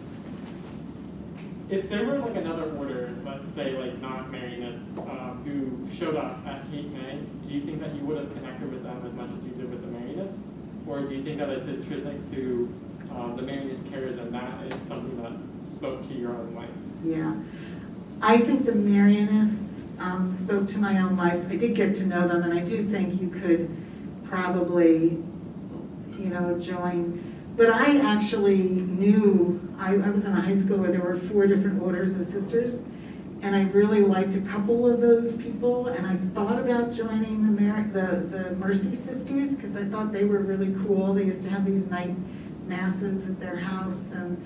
if 1.69 1.89
there 1.89 2.05
were 2.05 2.19
like 2.19 2.35
another 2.35 2.71
order, 2.77 3.15
let's 3.25 3.51
say 3.53 3.71
like 3.77 3.99
not 3.99 4.31
Marianists, 4.31 4.97
um, 4.97 5.41
who 5.43 5.91
showed 5.93 6.15
up 6.15 6.45
at 6.45 6.69
Cape 6.71 6.91
May, 6.91 7.19
do 7.47 7.53
you 7.53 7.61
think 7.61 7.79
that 7.81 7.95
you 7.95 8.01
would 8.05 8.17
have 8.17 8.33
connected 8.35 8.71
with 8.71 8.83
them 8.83 9.03
as 9.05 9.13
much 9.13 9.29
as 9.37 9.43
you 9.45 9.51
did 9.51 9.69
with 9.69 9.81
the 9.81 9.87
Marianists, 9.87 10.47
or 10.87 11.01
do 11.01 11.15
you 11.15 11.23
think 11.23 11.39
that 11.39 11.49
it's 11.49 11.67
intrinsic 11.67 12.31
to 12.31 12.73
um, 13.11 13.35
the 13.35 13.41
Marianist 13.43 13.83
charism 13.89 14.31
that 14.31 14.65
is 14.67 14.87
something 14.87 15.21
that 15.21 15.33
spoke 15.71 16.07
to 16.07 16.13
your 16.13 16.31
own 16.31 16.53
life? 16.53 16.69
Yeah. 17.03 17.35
I 18.25 18.37
think 18.37 18.65
the 18.65 18.71
Marianists 18.71 19.85
um, 19.99 20.29
spoke 20.29 20.65
to 20.69 20.79
my 20.79 20.97
own 20.99 21.17
life. 21.17 21.45
I 21.49 21.57
did 21.57 21.75
get 21.75 21.93
to 21.95 22.05
know 22.05 22.25
them, 22.25 22.43
and 22.43 22.53
I 22.57 22.61
do 22.61 22.81
think 22.81 23.21
you 23.21 23.27
could 23.27 23.69
probably, 24.23 25.21
you 26.17 26.29
know, 26.29 26.57
join. 26.57 27.21
But 27.57 27.69
I 27.69 27.97
actually 27.99 28.59
knew, 28.59 29.59
I, 29.77 29.95
I 29.95 30.09
was 30.09 30.23
in 30.23 30.31
a 30.31 30.39
high 30.39 30.55
school 30.55 30.77
where 30.77 30.89
there 30.89 31.01
were 31.01 31.17
four 31.17 31.47
different 31.47 31.81
orders 31.81 32.15
of 32.15 32.25
sisters, 32.25 32.81
and 33.41 33.57
I 33.57 33.63
really 33.63 33.99
liked 33.99 34.35
a 34.35 34.41
couple 34.41 34.89
of 34.89 35.01
those 35.01 35.35
people, 35.35 35.87
and 35.87 36.07
I 36.07 36.15
thought 36.33 36.57
about 36.57 36.93
joining 36.93 37.53
the, 37.53 37.61
Mar- 37.61 37.89
the, 37.91 38.21
the 38.25 38.55
Mercy 38.55 38.95
Sisters, 38.95 39.57
because 39.57 39.75
I 39.75 39.83
thought 39.83 40.13
they 40.13 40.23
were 40.23 40.39
really 40.39 40.73
cool. 40.87 41.13
They 41.13 41.25
used 41.25 41.43
to 41.43 41.49
have 41.49 41.65
these 41.65 41.85
night 41.87 42.15
masses 42.67 43.27
at 43.27 43.37
their 43.41 43.57
house, 43.57 44.13
and 44.13 44.41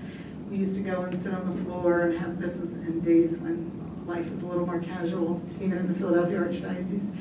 we 0.49 0.57
used 0.57 0.75
to 0.75 0.81
go 0.81 1.01
and 1.03 1.15
sit 1.15 1.33
on 1.33 1.55
the 1.55 1.63
floor 1.63 2.01
and 2.01 2.17
have, 2.19 2.39
this 2.39 2.59
was 2.59 2.73
in 2.73 3.01
days 3.01 3.39
when 3.39 3.71
life 4.07 4.31
is 4.31 4.41
a 4.41 4.45
little 4.45 4.65
more 4.65 4.79
casual, 4.79 5.41
even 5.61 5.77
in 5.77 5.87
the 5.87 5.93
Philadelphia 5.93 6.39
Archdiocese. 6.39 7.13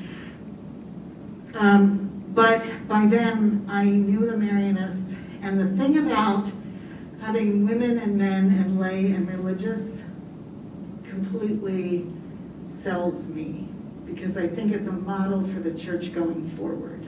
Um, 1.55 2.23
but 2.33 2.63
by 2.87 3.05
then, 3.05 3.65
I 3.67 3.85
knew 3.85 4.25
the 4.25 4.37
Marianists, 4.37 5.17
and 5.41 5.59
the 5.59 5.67
thing 5.75 5.97
about 5.97 6.51
having 7.21 7.65
women 7.65 7.97
and 7.97 8.17
men 8.17 8.45
and 8.59 8.79
lay 8.79 9.11
and 9.11 9.27
religious 9.27 10.05
completely 11.03 12.05
sells 12.69 13.29
me, 13.29 13.67
because 14.05 14.37
I 14.37 14.47
think 14.47 14.73
it's 14.73 14.87
a 14.87 14.93
model 14.93 15.43
for 15.43 15.59
the 15.59 15.73
church 15.73 16.13
going 16.13 16.47
forward. 16.49 17.07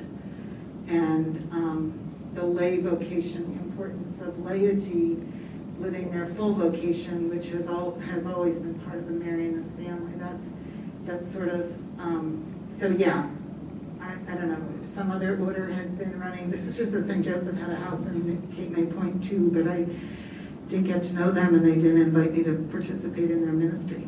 And 0.88 1.48
um, 1.52 2.00
the 2.34 2.44
lay 2.44 2.80
vocation, 2.80 3.56
the 3.56 3.62
importance 3.62 4.20
of 4.22 4.40
laity 4.44 5.18
living 5.80 6.12
their 6.12 6.26
full 6.26 6.54
vocation, 6.54 7.30
which 7.30 7.50
has 7.50 7.68
all 7.68 8.00
has 8.12 8.28
always 8.28 8.60
been 8.60 8.76
part 8.82 8.98
of 8.98 9.08
the 9.08 9.14
Marianist 9.14 9.76
family. 9.76 10.14
That's 10.16 10.44
that's 11.06 11.32
sort 11.32 11.50
of 11.50 11.72
um, 12.00 12.46
so 12.70 12.88
yeah. 12.88 13.28
I, 14.02 14.14
I 14.32 14.36
don't 14.36 14.48
know 14.48 14.80
if 14.80 14.86
some 14.86 15.12
other 15.12 15.38
order 15.40 15.68
had 15.68 15.98
been 15.98 16.18
running. 16.20 16.50
This 16.50 16.66
is 16.66 16.78
just 16.78 16.94
that 16.94 17.04
St. 17.04 17.24
Joseph 17.24 17.58
had 17.58 17.70
a 17.70 17.76
house 17.76 18.08
in 18.08 18.42
Cape 18.56 18.70
May 18.70 18.86
Point 18.86 19.22
too, 19.22 19.52
but 19.52 19.68
I 19.68 19.86
didn't 20.70 20.86
get 20.86 21.04
to 21.04 21.16
know 21.16 21.32
them 21.32 21.56
and 21.56 21.66
they 21.66 21.76
didn't 21.76 22.02
invite 22.02 22.32
me 22.32 22.44
to 22.44 22.68
participate 22.72 23.32
in 23.32 23.44
their 23.44 23.54
ministry. 23.54 24.08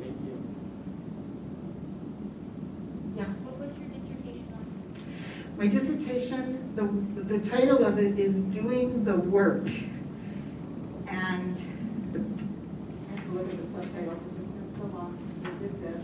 Thank 0.00 0.16
you. 0.24 0.56
Yeah. 3.16 3.24
What 3.24 3.58
was 3.58 3.76
your 3.76 3.88
dissertation 3.88 4.46
on? 4.54 4.64
My 5.56 5.68
dissertation, 5.68 6.74
the, 6.74 6.82
the 7.22 7.38
title 7.48 7.84
of 7.84 7.98
it 7.98 8.18
is 8.18 8.38
Doing 8.38 9.04
the 9.04 9.16
Work. 9.16 9.68
And 11.06 11.56
I 13.08 13.14
have 13.14 13.24
to 13.24 13.30
look 13.30 13.48
at 13.48 13.60
the 13.60 13.66
subtitle 13.66 14.14
because 14.14 14.38
it's 14.40 14.50
been 14.50 14.74
so 14.76 14.82
long 14.96 15.16
since 15.16 15.46
I 15.46 15.50
did 15.60 15.74
this. 15.80 16.00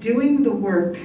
Doing 0.00 0.42
the 0.42 0.52
Work, 0.52 0.98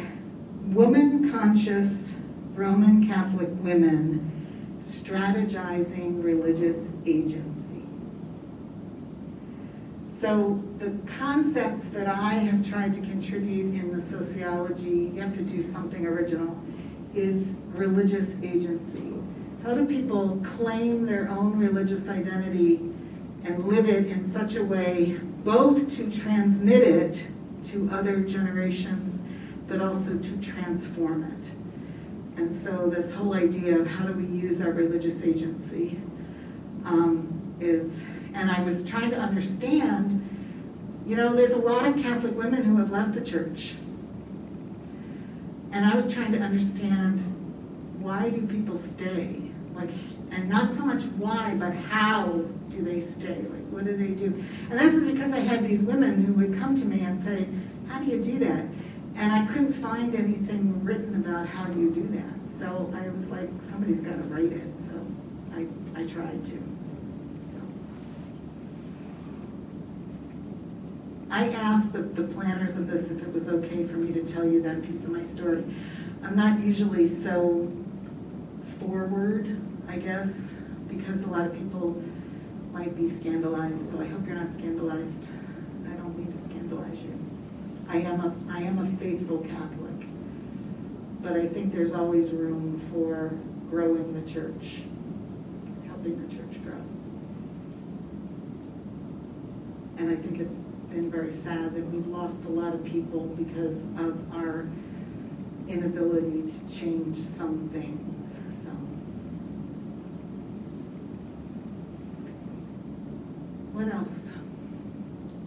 Woman 0.66 1.32
Conscious 1.32 2.16
Roman 2.54 3.08
Catholic 3.08 3.50
Women 3.62 4.80
Strategizing 4.82 6.22
Religious 6.22 6.92
Agency. 7.06 7.68
So 10.20 10.61
the 10.80 10.91
concept 11.17 11.93
that 11.93 12.07
I 12.07 12.34
have 12.34 12.70
tried 12.70 12.91
to 12.93 12.99
contribute 12.99 13.74
in 13.76 13.95
the 13.95 14.01
sociology, 14.01 15.11
you 15.13 15.22
have 15.22 15.34
to 15.36 15.43
do 15.43 15.61
something 15.61 16.05
original, 16.05 16.57
is 17.15 17.53
religious 17.70 18.36
agency. 18.43 19.13
How 19.63 19.74
do 19.74 19.86
people 19.86 20.41
claim 20.43 21.05
their 21.05 21.30
own 21.30 21.57
religious 21.57 22.09
identity 22.09 22.82
and 23.45 23.63
live 23.63 23.88
it 23.88 24.07
in 24.07 24.30
such 24.30 24.57
a 24.57 24.63
way 24.63 25.17
both 25.45 25.95
to 25.95 26.11
transmit 26.11 26.84
it 26.84 27.28
to 27.63 27.89
other 27.89 28.20
generations, 28.20 29.22
but 29.70 29.80
also 29.80 30.17
to 30.17 30.38
transform 30.41 31.24
it? 31.24 31.51
And 32.38 32.53
so 32.53 32.89
this 32.89 33.13
whole 33.13 33.36
idea 33.36 33.80
of 33.80 33.88
how 33.88 34.05
do 34.05 34.13
we 34.13 34.26
use 34.26 34.59
our 34.59 34.72
religious 34.72 35.24
agency 35.24 36.01
um, 36.84 37.55
is 37.61 38.05
and 38.36 38.49
I 38.49 38.61
was 38.61 38.84
trying 38.84 39.09
to 39.11 39.17
understand, 39.17 40.25
you 41.05 41.15
know, 41.15 41.36
there's 41.36 41.51
a 41.51 41.57
lot 41.57 41.86
of 41.86 41.97
Catholic 41.97 42.36
women 42.36 42.63
who 42.63 42.77
have 42.77 42.91
left 42.91 43.13
the 43.13 43.21
church. 43.21 43.75
And 45.71 45.86
I 45.86 45.93
was 45.93 46.11
trying 46.11 46.32
to 46.32 46.39
understand 46.39 47.19
why 47.99 48.30
do 48.30 48.45
people 48.47 48.77
stay? 48.77 49.41
Like, 49.73 49.89
And 50.32 50.49
not 50.49 50.71
so 50.71 50.86
much 50.86 51.03
why, 51.17 51.55
but 51.55 51.73
how 51.73 52.45
do 52.69 52.82
they 52.82 52.99
stay? 52.99 53.36
Like, 53.36 53.67
what 53.69 53.86
do 53.86 53.95
they 53.95 54.13
do? 54.13 54.25
And 54.69 54.80
this 54.80 54.93
is 54.93 55.03
because 55.03 55.32
I 55.32 55.39
had 55.39 55.67
these 55.67 55.84
women 55.84 56.23
who 56.23 56.34
would 56.34 56.59
come 56.59 56.75
to 56.75 56.86
me 56.86 57.01
and 57.01 57.19
say, 57.19 57.47
how 57.88 57.99
do 57.99 58.05
you 58.05 58.21
do 58.21 58.39
that? 58.39 58.65
And 59.15 59.34
I 59.34 59.45
couldn't 59.47 59.73
find 59.73 60.15
anything 60.15 60.84
written 60.84 61.15
about 61.15 61.47
how 61.47 61.67
you 61.73 61.89
do 61.91 62.07
that. 62.09 62.49
So 62.57 62.91
I 62.95 63.09
was 63.09 63.30
like, 63.30 63.49
somebody's 63.59 64.01
got 64.01 64.13
to 64.13 64.23
write 64.23 64.51
it. 64.51 64.67
So 64.82 64.93
I, 65.53 65.67
I 65.99 66.05
tried 66.05 66.45
to. 66.45 66.63
So. 67.51 67.61
I 71.32 71.49
asked 71.49 71.93
the, 71.93 72.01
the 72.01 72.23
planners 72.23 72.75
of 72.75 72.89
this 72.89 73.11
if 73.11 73.21
it 73.21 73.32
was 73.32 73.47
okay 73.47 73.86
for 73.86 73.97
me 73.97 74.11
to 74.13 74.23
tell 74.23 74.45
you 74.45 74.61
that 74.63 74.84
piece 74.84 75.05
of 75.05 75.11
my 75.11 75.21
story. 75.21 75.63
I'm 76.23 76.36
not 76.36 76.59
usually 76.59 77.05
so 77.05 77.71
forward, 78.80 79.61
I 79.88 79.97
guess, 79.97 80.55
because 80.88 81.21
a 81.21 81.27
lot 81.27 81.45
of 81.45 81.53
people 81.53 82.01
might 82.73 82.95
be 82.95 83.07
scandalized, 83.07 83.89
so 83.89 84.01
I 84.01 84.07
hope 84.07 84.25
you're 84.25 84.36
not 84.36 84.53
scandalized. 84.53 85.30
I 85.88 85.93
don't 85.93 86.17
mean 86.17 86.32
to 86.32 86.38
scandalize 86.38 87.05
you. 87.05 87.17
I 87.88 87.97
am 87.97 88.19
a, 88.21 88.51
I 88.51 88.61
am 88.61 88.80
a 88.80 88.97
faithful 88.97 89.39
Catholic, 89.39 90.07
but 91.21 91.34
I 91.34 91.47
think 91.47 91.73
there's 91.73 91.93
always 91.93 92.32
room 92.32 92.80
for 92.91 93.34
growing 93.69 94.13
the 94.13 94.27
church, 94.30 94.82
helping 95.88 96.27
the 96.27 96.36
church 96.36 96.63
grow. 96.63 96.73
And 99.97 100.09
I 100.09 100.15
think 100.15 100.39
it's 100.39 100.55
been 100.90 101.12
very 101.12 101.32
sad 101.32 101.76
that 101.76 101.86
we've 101.92 102.08
lost 102.08 102.46
a 102.46 102.50
lot 102.50 102.74
of 102.74 102.84
people 102.84 103.26
because 103.38 103.84
of 103.98 104.34
our 104.34 104.68
inability 105.68 106.50
to 106.50 106.76
change 106.76 107.16
some 107.18 107.70
things, 107.70 108.44
so. 108.52 108.70
What 113.74 113.94
else? 113.94 114.34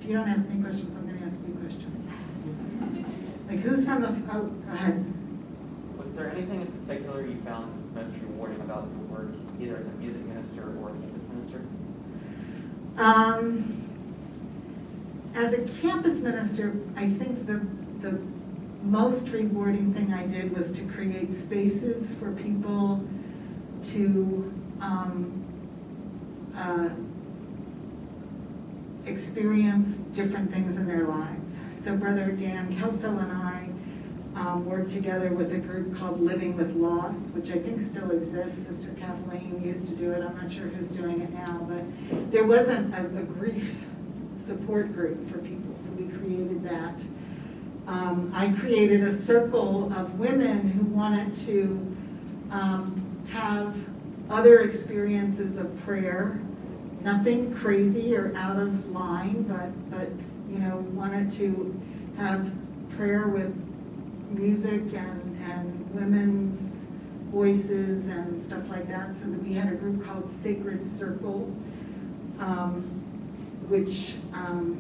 If 0.00 0.06
you 0.08 0.16
don't 0.16 0.28
ask 0.28 0.48
me 0.48 0.62
questions, 0.62 0.96
I'm 0.96 1.06
gonna 1.06 1.26
ask 1.26 1.40
you 1.46 1.54
questions. 1.54 2.10
Like, 3.48 3.58
who's 3.58 3.84
from 3.84 4.02
the, 4.02 4.08
oh, 4.32 4.44
go 4.44 4.72
ahead. 4.72 5.12
Was 5.98 6.10
there 6.12 6.30
anything 6.30 6.60
in 6.62 6.66
particular 6.68 7.26
you 7.26 7.36
found 7.42 7.94
most 7.94 8.14
rewarding 8.22 8.60
about 8.60 8.86
your 8.96 9.18
work, 9.18 9.34
either 9.60 9.76
as 9.76 9.86
a 9.86 9.90
music 9.92 10.24
minister 10.24 10.62
or 10.78 10.90
a 10.90 10.92
campus 10.92 11.22
minister? 11.34 11.60
Um, 12.96 13.81
as 15.52 15.58
a 15.58 15.80
campus 15.80 16.20
minister, 16.20 16.74
I 16.96 17.08
think 17.08 17.46
the, 17.46 17.60
the 18.00 18.18
most 18.82 19.28
rewarding 19.28 19.92
thing 19.92 20.12
I 20.12 20.26
did 20.26 20.56
was 20.56 20.70
to 20.72 20.84
create 20.86 21.32
spaces 21.32 22.14
for 22.14 22.32
people 22.32 23.04
to 23.82 24.52
um, 24.80 25.44
uh, 26.56 26.90
experience 29.06 29.98
different 30.12 30.52
things 30.52 30.76
in 30.76 30.86
their 30.86 31.04
lives. 31.04 31.58
So 31.70 31.96
Brother 31.96 32.32
Dan 32.32 32.76
Kelso 32.78 33.08
and 33.18 33.32
I 33.32 33.68
um, 34.34 34.64
worked 34.64 34.90
together 34.90 35.30
with 35.30 35.52
a 35.52 35.58
group 35.58 35.94
called 35.96 36.20
Living 36.20 36.56
with 36.56 36.74
Loss, 36.74 37.32
which 37.32 37.50
I 37.50 37.58
think 37.58 37.80
still 37.80 38.10
exists. 38.12 38.66
Sister 38.66 38.92
Kathleen 38.98 39.60
used 39.62 39.86
to 39.88 39.94
do 39.94 40.12
it. 40.12 40.24
I'm 40.24 40.36
not 40.36 40.50
sure 40.50 40.68
who's 40.68 40.88
doing 40.88 41.20
it 41.20 41.32
now, 41.32 41.66
but 41.68 42.30
there 42.30 42.46
wasn't 42.46 42.94
a, 42.94 43.00
a 43.00 43.22
grief 43.24 43.86
support 44.42 44.92
group 44.92 45.28
for 45.30 45.38
people, 45.38 45.74
so 45.76 45.92
we 45.92 46.08
created 46.08 46.62
that. 46.64 47.04
Um, 47.86 48.32
I 48.34 48.50
created 48.50 49.02
a 49.02 49.12
circle 49.12 49.92
of 49.94 50.18
women 50.18 50.68
who 50.68 50.84
wanted 50.84 51.32
to 51.46 51.96
um, 52.50 53.22
have 53.30 53.76
other 54.30 54.60
experiences 54.60 55.58
of 55.58 55.76
prayer, 55.84 56.40
nothing 57.02 57.54
crazy 57.54 58.16
or 58.16 58.32
out 58.36 58.58
of 58.58 58.90
line, 58.90 59.42
but, 59.42 59.90
but 59.90 60.08
you 60.48 60.58
know, 60.58 60.76
wanted 60.92 61.30
to 61.32 61.80
have 62.16 62.52
prayer 62.96 63.28
with 63.28 63.54
music 64.30 64.82
and, 64.94 65.42
and 65.50 65.90
women's 65.94 66.86
voices 67.30 68.08
and 68.08 68.40
stuff 68.40 68.68
like 68.68 68.86
that. 68.88 69.16
So 69.16 69.26
we 69.26 69.54
had 69.54 69.72
a 69.72 69.76
group 69.76 70.04
called 70.04 70.28
Sacred 70.28 70.86
Circle, 70.86 71.50
um, 72.38 72.91
which 73.72 74.16
um, 74.34 74.76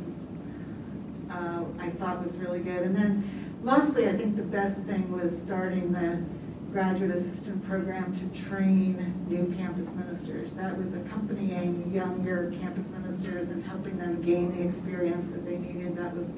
uh, 1.30 1.64
I 1.80 1.88
thought 1.92 2.22
was 2.22 2.36
really 2.36 2.60
good. 2.60 2.82
And 2.82 2.94
then 2.94 3.58
mostly 3.62 4.06
I 4.06 4.12
think 4.12 4.36
the 4.36 4.42
best 4.42 4.82
thing 4.82 5.10
was 5.10 5.36
starting 5.36 5.92
the 5.92 6.22
graduate 6.70 7.10
assistant 7.10 7.66
program 7.66 8.12
to 8.12 8.42
train 8.42 9.14
new 9.28 9.50
campus 9.56 9.94
ministers. 9.94 10.54
That 10.56 10.76
was 10.76 10.92
accompanying 10.92 11.90
younger 11.90 12.52
campus 12.60 12.90
ministers 12.90 13.48
and 13.48 13.64
helping 13.64 13.96
them 13.96 14.20
gain 14.20 14.54
the 14.54 14.62
experience 14.62 15.30
that 15.30 15.46
they 15.46 15.56
needed. 15.56 15.96
That 15.96 16.14
was, 16.14 16.36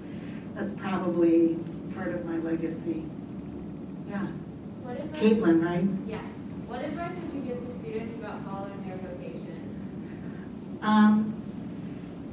that's 0.55 0.75
probably 0.75 1.59
part 1.93 2.15
of 2.15 2.25
my 2.25 2.37
legacy. 2.37 3.05
Yeah. 4.09 4.27
What 4.83 5.01
advice, 5.01 5.21
Caitlin, 5.21 5.65
right? 5.65 5.89
yeah. 6.07 6.23
What 6.69 6.85
advice 6.85 7.19
would 7.19 7.33
you 7.33 7.41
give 7.41 7.67
to 7.67 7.79
students 7.81 8.15
about 8.15 8.45
following 8.45 8.81
their 8.87 8.97
vocation? 8.99 10.79
Um, 10.83 11.24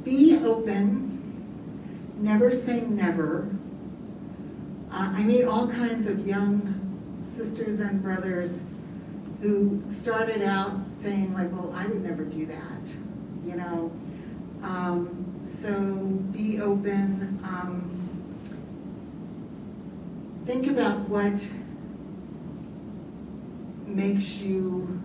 be 0.04 0.40
open, 0.44 1.08
never 2.18 2.52
say 2.52 2.82
never. 2.82 3.48
Uh, 4.92 5.14
I 5.16 5.24
meet 5.24 5.46
all 5.46 5.68
kinds 5.68 6.08
of 6.08 6.26
young 6.28 7.22
sisters 7.26 7.80
and 7.80 8.02
brothers 8.02 8.62
who 9.42 9.82
started 9.90 10.42
out 10.42 10.72
saying 10.92 11.34
like, 11.34 11.52
well, 11.52 11.74
I 11.76 11.88
would 11.88 12.04
never 12.04 12.24
do 12.24 12.46
that, 12.46 12.94
you 13.46 13.56
know. 13.56 13.92
Um, 14.64 15.42
so 15.44 15.72
be 16.32 16.62
open. 16.62 17.40
Um, 17.44 17.88
think 20.46 20.68
about 20.68 21.10
what 21.10 21.50
makes 23.88 24.38
you 24.38 25.02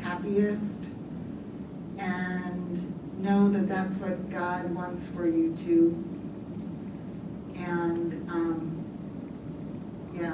happiest 0.00 0.90
and 1.98 2.94
know 3.18 3.48
that 3.50 3.68
that's 3.68 3.98
what 3.98 4.30
God 4.30 4.74
wants 4.74 5.06
for 5.06 5.28
you 5.28 5.54
too. 5.54 6.04
And 7.56 8.30
um, 8.30 8.84
yeah. 10.14 10.32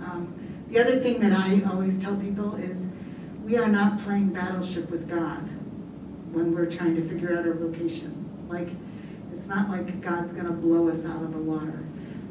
Um, 0.00 0.34
the 0.68 0.80
other 0.80 1.00
thing 1.00 1.20
that 1.20 1.32
I 1.32 1.62
always 1.70 1.98
tell 1.98 2.16
people 2.16 2.54
is 2.56 2.86
we 3.44 3.56
are 3.56 3.68
not 3.68 3.98
playing 3.98 4.30
battleship 4.30 4.90
with 4.90 5.08
God 5.08 5.42
when 6.32 6.54
we're 6.54 6.70
trying 6.70 6.94
to 6.96 7.02
figure 7.02 7.36
out 7.38 7.46
our 7.46 7.54
vocation. 7.54 8.46
Like, 8.48 8.68
it's 9.34 9.48
not 9.48 9.68
like 9.68 10.00
God's 10.00 10.32
going 10.32 10.46
to 10.46 10.52
blow 10.52 10.88
us 10.88 11.04
out 11.04 11.22
of 11.22 11.32
the 11.32 11.38
water. 11.38 11.84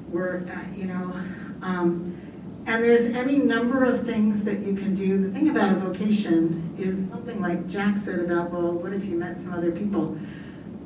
We're, 0.09 0.43
uh, 0.47 0.74
you 0.76 0.86
know, 0.86 1.14
um, 1.62 2.18
and 2.66 2.84
there's 2.84 3.05
any 3.05 3.38
number 3.38 3.84
of 3.84 4.05
things 4.05 4.43
that 4.43 4.59
you 4.59 4.76
can 4.76 4.93
do. 4.93 5.22
The 5.22 5.32
thing 5.32 5.49
about 5.49 5.72
a 5.74 5.76
vocation 5.76 6.70
is 6.82 7.07
something 7.09 7.41
like 7.41 7.67
Jack 7.67 7.97
said 7.97 8.19
about, 8.19 8.51
well, 8.51 8.71
what 8.71 8.93
if 8.93 9.05
you 9.05 9.15
met 9.15 9.39
some 9.39 9.53
other 9.53 9.71
people? 9.71 10.17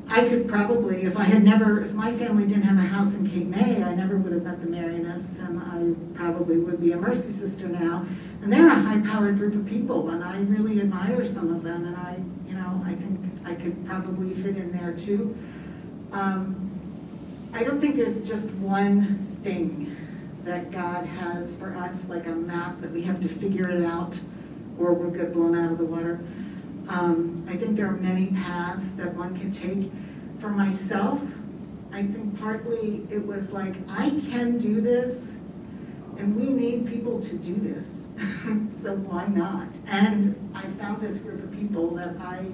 I 0.08 0.28
could 0.28 0.48
probably, 0.48 1.04
if 1.04 1.18
I 1.18 1.24
had 1.24 1.44
never, 1.44 1.82
if 1.82 1.94
my 1.94 2.14
family 2.14 2.46
didn't 2.46 2.64
have 2.64 2.78
a 2.78 2.88
house 2.88 3.16
in 3.16 3.28
Cape 3.28 3.48
May, 3.48 3.84
I 3.84 3.96
never 3.96 4.18
would 4.18 4.34
have 4.34 4.44
met 4.44 4.62
the 4.62 4.68
Marianists, 4.68 5.40
and 5.40 5.60
I 5.60 6.16
probably 6.16 6.58
would 6.58 6.80
be 6.80 6.92
a 6.92 6.98
Mercy 6.98 7.32
Sister 7.32 7.68
now. 7.68 8.06
And 8.44 8.54
they're 8.54 8.68
a 8.68 8.80
high-powered 8.80 9.40
group 9.40 9.56
of 9.56 9.66
people, 9.66 10.12
and 10.12 10.24
I 10.24 10.40
really 10.42 10.80
admire 10.80 11.26
some 11.26 11.52
of 11.54 11.64
them, 11.64 11.86
and 11.86 11.96
I, 11.96 12.20
you 12.48 12.54
know, 12.54 12.84
I 12.86 12.94
think 12.94 13.20
I 13.46 13.56
could 13.56 13.84
probably 13.88 14.36
fit 14.36 14.58
in 14.58 14.72
there 14.72 14.94
too. 14.94 15.36
Um, 16.12 16.62
I 17.54 17.64
don't 17.64 17.80
think 17.80 17.96
there's 17.96 18.20
just 18.22 18.52
one 18.52 19.18
thing 19.42 19.96
that 20.44 20.70
God 20.70 21.08
has 21.08 21.56
for 21.56 21.76
us, 21.76 22.08
like 22.08 22.28
a 22.28 22.36
map 22.36 22.80
that 22.82 22.92
we 22.92 23.02
have 23.02 23.20
to 23.22 23.28
figure 23.28 23.70
it 23.70 23.84
out, 23.84 24.20
or 24.80 24.94
we'll 24.94 25.12
get 25.12 25.34
blown 25.34 25.56
out 25.56 25.72
of 25.72 25.78
the 25.78 25.86
water. 25.86 26.24
Um, 26.88 27.46
I 27.50 27.56
think 27.56 27.76
there 27.76 27.88
are 27.88 27.98
many 27.98 28.28
paths 28.28 28.92
that 28.94 29.14
one 29.14 29.38
can 29.38 29.52
take. 29.52 29.92
For 30.40 30.50
myself, 30.50 31.22
I 31.92 32.04
think 32.04 32.40
partly 32.40 33.08
it 33.10 33.26
was 33.26 33.52
like, 33.52 33.76
I 33.90 34.10
can 34.30 34.58
do 34.58 34.82
this, 34.82 35.38
and 36.18 36.36
we 36.36 36.50
need 36.50 36.88
people 36.88 37.20
to 37.22 37.36
do 37.38 37.56
this. 37.56 38.08
so 38.82 38.96
why 38.96 39.28
not? 39.28 39.70
And 39.88 40.52
I 40.54 40.62
found 40.82 41.02
this 41.02 41.20
group 41.20 41.44
of 41.44 41.52
people 41.58 41.92
that 41.96 42.18
I 42.18 42.46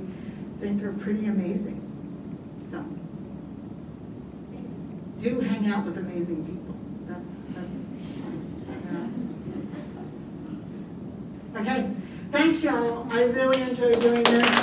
think 0.59 0.83
are 0.83 0.93
pretty 0.93 1.25
amazing. 1.25 1.79
So 2.69 2.85
do 5.19 5.39
hang 5.39 5.67
out 5.67 5.85
with 5.85 5.97
amazing 5.97 6.45
people. 6.45 6.75
That's 7.07 7.31
that's 7.55 7.77
yeah. 11.55 11.61
Okay. 11.61 11.89
Thanks, 12.31 12.63
y'all. 12.63 13.05
I 13.11 13.23
really 13.23 13.61
enjoy 13.61 13.93
doing 13.99 14.23
this. 14.23 14.55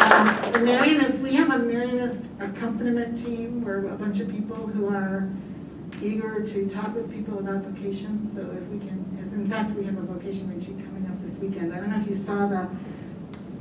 Um, 0.00 0.26
the 0.52 0.58
Marianists, 0.58 1.20
we 1.20 1.32
have 1.34 1.50
a 1.50 1.58
Marianist 1.58 2.30
accompaniment 2.40 3.16
team. 3.16 3.64
We're 3.64 3.86
a 3.86 3.96
bunch 3.96 4.18
of 4.18 4.28
people 4.28 4.56
who 4.56 4.88
are 4.88 5.28
eager 6.02 6.42
to 6.42 6.68
talk 6.68 6.92
with 6.96 7.12
people 7.12 7.38
about 7.38 7.62
vocation. 7.64 8.26
So 8.26 8.40
if 8.40 8.66
we 8.68 8.80
can, 8.80 9.16
as 9.20 9.34
in 9.34 9.48
fact, 9.48 9.70
we 9.76 9.84
have 9.84 9.96
a 9.96 10.02
vocation 10.02 10.48
retreat 10.48 10.84
coming 10.84 11.06
up 11.08 11.22
this 11.22 11.38
weekend. 11.38 11.72
I 11.72 11.78
don't 11.78 11.90
know 11.90 12.00
if 12.00 12.08
you 12.08 12.16
saw 12.16 12.48
the 12.48 12.68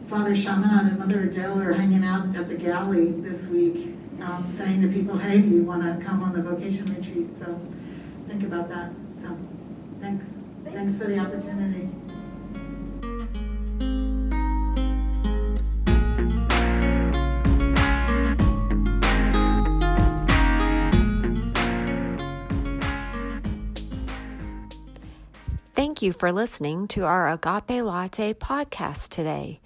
Father 0.08 0.36
Chaminade 0.36 0.94
and 0.94 1.00
Mother 1.00 1.22
Adele 1.22 1.62
are 1.62 1.74
hanging 1.74 2.04
out 2.04 2.36
at 2.36 2.50
the 2.50 2.56
galley 2.56 3.12
this 3.12 3.48
week, 3.50 3.96
um, 4.22 4.48
saying 4.50 4.82
to 4.82 4.88
people, 4.88 5.16
"Hey, 5.18 5.42
do 5.42 5.48
you 5.48 5.64
want 5.64 5.84
to 5.84 6.04
come 6.04 6.24
on 6.24 6.34
the 6.34 6.42
vocation 6.42 6.88
retreat?" 6.88 7.34
So 7.34 7.60
think 8.28 8.44
about 8.44 8.68
that. 8.70 8.92
Thanks. 10.14 10.38
Thanks 10.64 10.96
for 10.96 11.06
the 11.06 11.18
opportunity. 11.18 11.90
Thank 25.74 26.04
you 26.04 26.14
for 26.14 26.32
listening 26.32 26.88
to 26.90 27.06
our 27.06 27.32
Agape 27.32 27.84
Latte 27.84 28.36
podcast 28.36 29.10
today. 29.10 29.60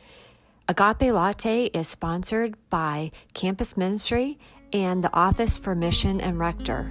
Agape 0.70 1.12
Latte 1.12 1.66
is 1.66 1.90
sponsored 1.90 2.56
by 2.70 3.12
Campus 3.34 3.76
Ministry 3.76 4.40
and 4.72 5.04
the 5.04 5.14
Office 5.14 5.58
for 5.58 5.76
Mission 5.76 6.22
and 6.22 6.40
Rector. 6.40 6.90